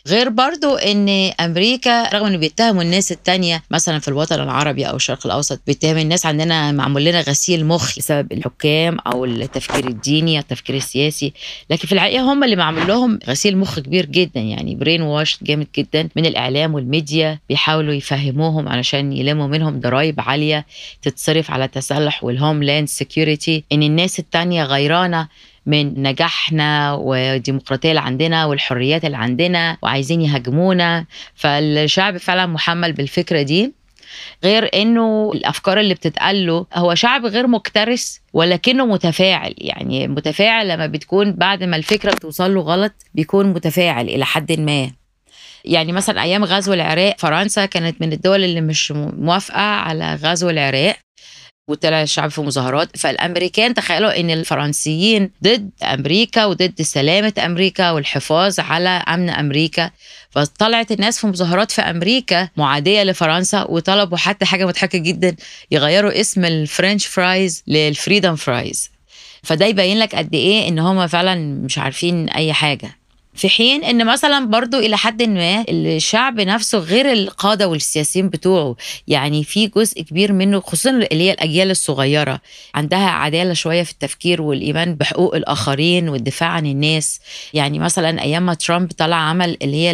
غير 0.06 0.28
برضو 0.28 0.74
إن 0.74 1.08
أمريكا 1.40 2.08
رغم 2.14 2.26
إنه 2.26 2.36
بيتهموا 2.36 2.82
الناس 2.82 3.12
التانية 3.12 3.62
مثلا 3.70 3.98
في 3.98 4.08
الوطن 4.08 4.42
العربي 4.42 4.84
أو 4.84 4.96
الشرق 4.96 5.26
الأوسط 5.26 5.60
بيتهم 5.66 5.98
الناس 5.98 6.26
عندنا 6.26 6.72
معمول 6.72 7.04
لنا 7.04 7.20
غسيل 7.20 7.66
مخ 7.66 7.98
بسبب 7.98 8.32
الحكام 8.32 8.98
أو 9.06 9.24
التفكير 9.24 9.88
الديني 9.88 10.36
أو 10.36 10.40
التفكير 10.42 10.76
السياسي. 10.76 11.32
لكن 11.70 11.88
في 11.88 11.92
الحقيقة 11.92 12.32
هم 12.32 12.44
اللي 12.44 12.56
معمول 12.56 12.86
لهم 12.88 13.18
غسيل 13.28 13.58
مخ 13.58 13.78
كبير 13.78 14.06
جدا 14.06 14.40
يعني 14.40 14.74
brain 14.74 15.02
wash 15.02 15.38
جامد 15.42 15.66
جدا 15.76 16.08
من 16.16 16.26
الإعلام 16.26 16.74
والميديا. 16.74 17.38
بيحاولوا 17.48 17.94
يفهموهم 17.94 18.68
علشان 18.68 19.12
يلموا 19.12 19.46
منهم 19.46 19.80
ضرائب 19.80 20.20
عالية 20.20 20.66
تتصرف 21.02 21.50
على 21.50 21.64
التسلح 21.64 22.24
وال 22.24 22.62
homeland 22.62 22.88
security 22.88 23.64
إن 23.72 23.82
الناس 23.82 24.18
التانية 24.18 24.64
غيرانة 24.64 25.28
من 25.66 26.02
نجاحنا 26.02 26.92
والديمقراطيه 26.92 27.90
اللي 27.90 28.00
عندنا 28.00 28.44
والحريات 28.44 29.04
اللي 29.04 29.16
عندنا 29.16 29.76
وعايزين 29.82 30.20
يهاجمونا. 30.20 31.06
فالشعب 31.34 32.16
فعلا 32.16 32.46
محمل 32.46 32.92
بالفكرة 32.92 33.42
دي. 33.42 33.72
غير 34.44 34.70
إنه 34.74 35.30
الأفكار 35.34 35.80
اللي 35.80 35.94
بتتقال 35.94 36.46
له 36.46 36.66
هو 36.74 36.94
شعب 36.94 37.26
غير 37.26 37.46
مكترث 37.46 38.16
ولكنه 38.32 38.86
متفاعل. 38.86 39.54
يعني 39.58 40.08
متفاعل 40.08 40.68
لما 40.68 40.86
بتكون 40.86 41.32
بعد 41.32 41.64
ما 41.64 41.76
الفكرة 41.76 42.10
بتوصل 42.10 42.54
له 42.54 42.60
غلط 42.60 42.92
بيكون 43.14 43.46
متفاعل 43.46 44.08
إلى 44.08 44.24
حد 44.24 44.52
ما. 44.52 44.90
يعني 45.64 45.92
مثلا 45.92 46.22
أيام 46.22 46.44
غزو 46.44 46.72
العراق 46.72 47.14
فرنسا 47.18 47.66
كانت 47.66 48.00
من 48.00 48.12
الدول 48.12 48.44
اللي 48.44 48.60
مش 48.60 48.92
موافقة 48.92 49.60
على 49.60 50.14
غزو 50.14 50.50
العراق. 50.50 50.96
وطلع 51.70 52.02
الشعب 52.02 52.30
في 52.30 52.40
مظاهرات 52.40 52.96
فالأمريكان 52.96 53.74
تخيلوا 53.74 54.20
إن 54.20 54.30
الفرنسيين 54.30 55.30
ضد 55.44 55.70
أمريكا 55.82 56.44
وضد 56.44 56.82
سلامة 56.82 57.32
أمريكا 57.38 57.90
والحفاظ 57.90 58.60
على 58.60 58.88
أمن 58.88 59.30
أمريكا. 59.30 59.90
فطلعت 60.30 60.92
الناس 60.92 61.18
في 61.18 61.26
مظاهرات 61.26 61.70
في 61.70 61.82
أمريكا 61.82 62.48
معادية 62.56 63.02
لفرنسا 63.02 63.62
وطلبوا 63.62 64.18
حتى 64.18 64.44
حاجة 64.44 64.66
مضحكة 64.66 64.98
جدا 64.98 65.36
يغيروا 65.70 66.20
اسم 66.20 66.44
ال 66.44 66.53
French 66.53 67.06
fries 67.06 67.62
لل 67.66 67.82
freedom 67.82 68.36
fries. 68.36 68.90
فده 69.42 69.66
يبين 69.66 69.98
لك 69.98 70.14
قد 70.14 70.34
إيه 70.34 70.68
إن 70.68 70.78
هم 70.78 71.06
فعلا 71.06 71.34
مش 71.34 71.78
عارفين 71.78 72.28
أي 72.28 72.52
حاجة. 72.52 72.99
في 73.34 73.48
حين 73.48 73.84
إن 73.84 74.06
مثلا 74.06 74.46
برضو 74.46 74.78
إلى 74.78 74.96
حد 74.96 75.22
ما 75.22 75.64
الشعب 75.68 76.40
نفسه 76.40 76.78
غير 76.78 77.12
القادة 77.12 77.68
والسياسيين 77.68 78.28
بتوعه. 78.28 78.76
يعني 79.08 79.44
في 79.44 79.66
جزء 79.66 80.02
كبير 80.02 80.32
منه 80.32 80.60
خصوصا 80.60 80.90
اللي 80.90 81.24
هي 81.24 81.32
الأجيال 81.32 81.70
الصغيرة. 81.70 82.40
عندها 82.74 83.08
عدالة 83.10 83.52
شوية 83.52 83.82
في 83.82 83.92
التفكير 83.92 84.42
والإيمان 84.42 84.94
بحقوق 84.94 85.34
الآخرين 85.34 86.08
والدفاع 86.08 86.48
عن 86.48 86.66
الناس. 86.66 87.20
يعني 87.54 87.78
مثلا 87.78 88.22
أيام 88.22 88.46
ما 88.46 88.54
ترامب 88.54 88.92
طلع 88.92 89.16
عمل 89.16 89.56
اللي 89.62 89.76
هي 89.76 89.90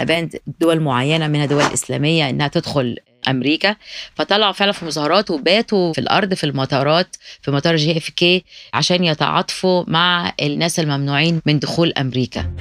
أبان 0.00 0.30
دول 0.60 0.80
معينة 0.80 1.28
منها 1.28 1.46
دول 1.46 1.62
اسلاميه 1.62 2.30
إنها 2.30 2.48
تدخل 2.48 2.96
أمريكا 3.28 3.76
فطلعوا 4.14 4.52
فعلا 4.52 4.72
في 4.72 4.84
مظاهرات 4.84 5.30
وباتوا 5.30 5.92
في 5.92 6.00
الأرض 6.00 6.34
في 6.34 6.44
المطارات 6.44 7.16
في 7.42 7.50
مطار 7.50 7.76
جي 7.76 7.98
إف 7.98 8.08
كي 8.08 8.44
عشان 8.74 9.04
يتعاطفوا 9.04 9.84
مع 9.86 10.32
الناس 10.42 10.80
الممنوعين 10.80 11.42
من 11.46 11.58
دخول 11.58 11.92
أمريكا. 11.98 12.52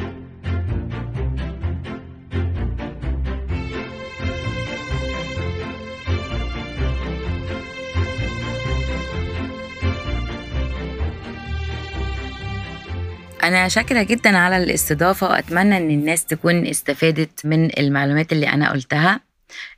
أنا 13.43 13.67
شاكرة 13.67 14.03
جدا 14.03 14.37
على 14.37 14.57
الاستضافة 14.57 15.27
وأتمنى 15.27 15.77
إن 15.77 15.89
الناس 15.91 16.25
تكون 16.25 16.67
استفادت 16.67 17.45
من 17.45 17.79
المعلومات 17.79 18.31
اللي 18.33 18.49
أنا 18.49 18.71
قلتها. 18.71 19.19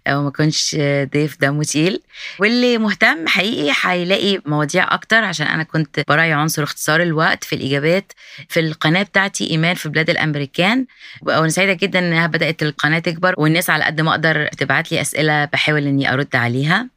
وما 0.10 0.30
كنش 0.30 0.76
ضيف 1.14 1.38
دمه 1.42 1.64
تقيل 1.64 2.02
واللي 2.40 2.78
مهتم 2.78 3.28
حقيقي 3.28 3.76
هيلاقي 3.82 4.42
مواضيع 4.46 4.94
أكتر 4.94 5.24
عشان 5.24 5.48
أنا 5.48 5.64
كنت 5.64 6.04
براعي 6.08 6.34
عنصر 6.34 6.64
اختصار 6.64 7.02
الوقت 7.02 7.44
في 7.44 7.56
الإجابات 7.56 8.14
في 8.50 8.60
القناة 8.60 9.04
بتاعتي 9.04 9.50
ايمان 9.50 9.76
في 9.76 9.90
بلاد 9.90 10.10
الأمريكان. 10.10 10.86
وأنا 11.22 11.50
سعيدة 11.50 11.74
جدا 11.74 12.00
إنها 12.00 12.28
بدأت 12.28 12.64
القناة 12.64 13.00
تكبر 13.00 13.36
والناس 13.38 13.70
على 13.70 13.84
قد 13.84 14.02
ما 14.02 14.12
أقدر 14.12 14.48
تبعت 14.48 14.92
لي 14.92 15.02
أسئلة 15.02 15.46
بحاول 15.46 15.88
إني 15.88 16.14
أرد 16.14 16.36
عليها. 16.36 16.90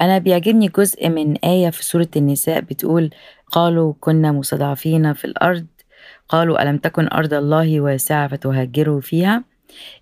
أنا 0.00 0.18
بيعجبني 0.18 0.68
جزء 0.68 1.08
من 1.08 1.36
آية 1.36 1.70
في 1.70 1.84
سورة 1.84 2.08
النساء 2.16 2.60
بتقول 2.60 3.10
قالوا 3.52 3.94
كنا 4.00 4.32
مستضعفين 4.32 5.12
في 5.14 5.24
الأرض. 5.24 5.66
قالوا 6.28 6.62
ألم 6.62 6.76
تكن 6.78 7.08
أرض 7.12 7.34
الله 7.34 7.80
واسعة 7.80 8.28
فتهاجروا 8.28 9.00
فيها؟ 9.00 9.49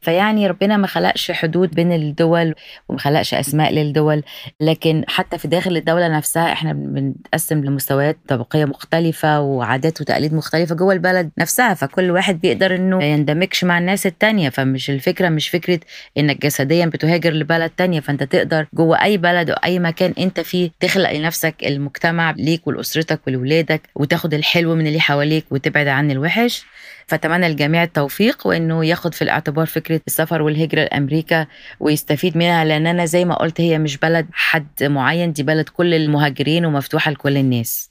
فيعني 0.01 0.47
ربنا 0.47 0.77
ما 0.77 0.87
خلقش 0.87 1.31
حدود 1.31 1.71
بين 1.75 1.93
الدول 1.93 2.55
وما 2.89 2.99
خلقش 2.99 3.35
أسماء 3.35 3.73
للدول 3.73 4.23
لكن 4.61 5.05
حتى 5.09 5.39
في 5.39 5.49
داخل 5.49 5.77
الدولة 5.77 6.09
نفسها 6.09 6.53
إحنا 6.53 6.73
بنتقسم 6.73 7.65
لمستويات 7.65 8.19
طبقية 8.29 8.65
مختلفة 8.65 9.41
وعادات 9.41 10.01
وتقاليد 10.01 10.35
مختلفة 10.35 10.75
جوه 10.75 10.93
البلد 10.93 11.31
نفسها 11.39 11.75
فكل 11.75 12.11
واحد 12.11 12.41
بيقدر 12.41 12.75
إنه 12.75 13.05
يندمجش 13.05 13.65
مع 13.65 13.79
الناس 13.79 14.07
التانية 14.07 14.49
فمش 14.49 14.91
الفكرة 14.91 15.29
مش 15.29 15.49
فكرة 15.49 15.81
إنك 16.19 16.43
جسديا 16.43 16.87
بتهاجر 16.87 17.33
لبلد 17.33 17.71
تانية 17.77 18.01
فأنت 18.01 18.23
تقدر 18.23 18.67
جوه 18.75 19.03
أي 19.03 19.17
بلد 19.17 19.51
أو 19.51 19.57
اي 19.65 19.79
مكان 19.79 20.15
أنت 20.19 20.41
فيه 20.41 20.71
تخلق 20.81 21.13
لنفسك 21.13 21.55
المجتمع 21.67 22.31
ليك 22.31 22.67
ولأسرتك 22.67 23.21
ولولادك 23.27 23.81
وتاخد 23.95 24.35
الحلو 24.35 24.75
من 24.75 24.87
اللي 24.87 25.01
حواليك 25.01 25.45
وتبعد 25.51 25.89
عن 25.89 26.11
الوحش. 26.11 26.65
فأتمنى 27.09 27.49
للجميع 27.49 27.83
التوفيق 27.83 28.47
وإنه 28.47 28.85
ياخد 28.85 29.15
في 29.15 29.23
الاعتبار 29.23 29.67
فكرة 29.67 30.01
السفر 30.07 30.43
والهجرة 30.43 30.81
لأمريكا 30.81 31.47
ويستفيد 31.81 32.37
منها 32.37 32.65
لأن 32.65 32.87
أنا 32.87 33.05
زي 33.05 33.25
ما 33.25 33.35
قلت 33.35 33.61
هي 33.61 33.79
مش 33.79 33.99
بلد 33.99 34.27
حد 34.33 34.83
معين 34.83 35.33
دي 35.33 35.43
بلد 35.43 35.69
كل 35.69 35.95
المهاجرين 35.95 36.65
ومفتوحة 36.67 37.11
لكل 37.11 37.37
الناس. 37.37 37.89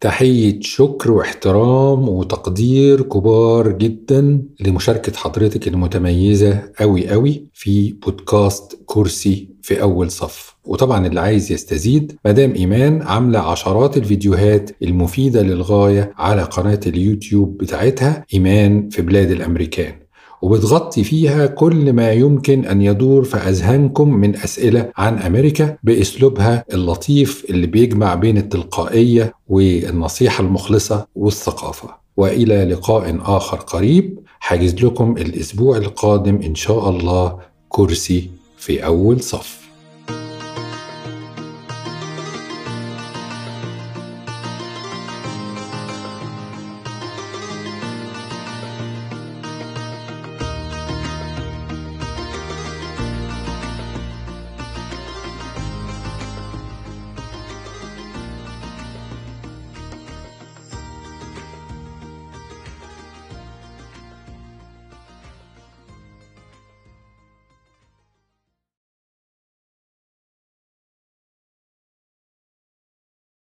تحية 0.00 0.60
شكر 0.60 1.12
واحترام 1.12 2.08
وتقدير 2.08 3.02
كبار 3.02 3.72
جدا 3.72 4.42
لمشاركة 4.60 5.12
حضرتك 5.16 5.68
المتميزة 5.68 6.72
أوي 6.80 7.12
أوي 7.14 7.46
في 7.54 7.92
بودكاست 7.92 8.82
كرسي 8.86 9.51
في 9.62 9.82
أول 9.82 10.10
صف. 10.10 10.56
وطبعا 10.64 11.06
اللي 11.06 11.20
عايز 11.20 11.52
يستزيد 11.52 12.16
مدام 12.26 12.52
إيمان 12.54 13.02
عاملة 13.02 13.38
عشرات 13.38 13.96
الفيديوهات 13.96 14.70
المفيدة 14.82 15.42
للغاية 15.42 16.12
على 16.18 16.42
قناة 16.42 16.80
اليوتيوب 16.86 17.56
بتاعتها 17.58 18.24
إيمان 18.34 18.88
في 18.88 19.02
بلاد 19.02 19.30
الأمريكان. 19.30 19.92
وبتغطي 20.42 21.04
فيها 21.04 21.46
كل 21.46 21.92
ما 21.92 22.12
يمكن 22.12 22.64
أن 22.64 22.82
يدور 22.82 23.24
في 23.24 23.36
أذهانكم 23.36 24.14
من 24.14 24.36
أسئلة 24.36 24.90
عن 24.96 25.18
أمريكا 25.18 25.76
بأسلوبها 25.82 26.64
اللطيف 26.74 27.44
اللي 27.50 27.66
بيجمع 27.66 28.14
بين 28.14 28.38
التلقائية 28.38 29.34
والنصيحة 29.48 30.44
المخلصة 30.44 31.06
والثقافة. 31.16 31.88
وإلى 32.16 32.64
لقاء 32.64 33.18
آخر 33.20 33.56
قريب 33.56 34.18
حاجز 34.40 34.84
لكم 34.84 35.14
الأسبوع 35.16 35.76
القادم 35.76 36.40
إن 36.42 36.54
شاء 36.54 36.90
الله 36.90 37.38
كرسي 37.68 38.30
في 38.62 38.84
أول 38.84 39.22
صف. 39.22 39.61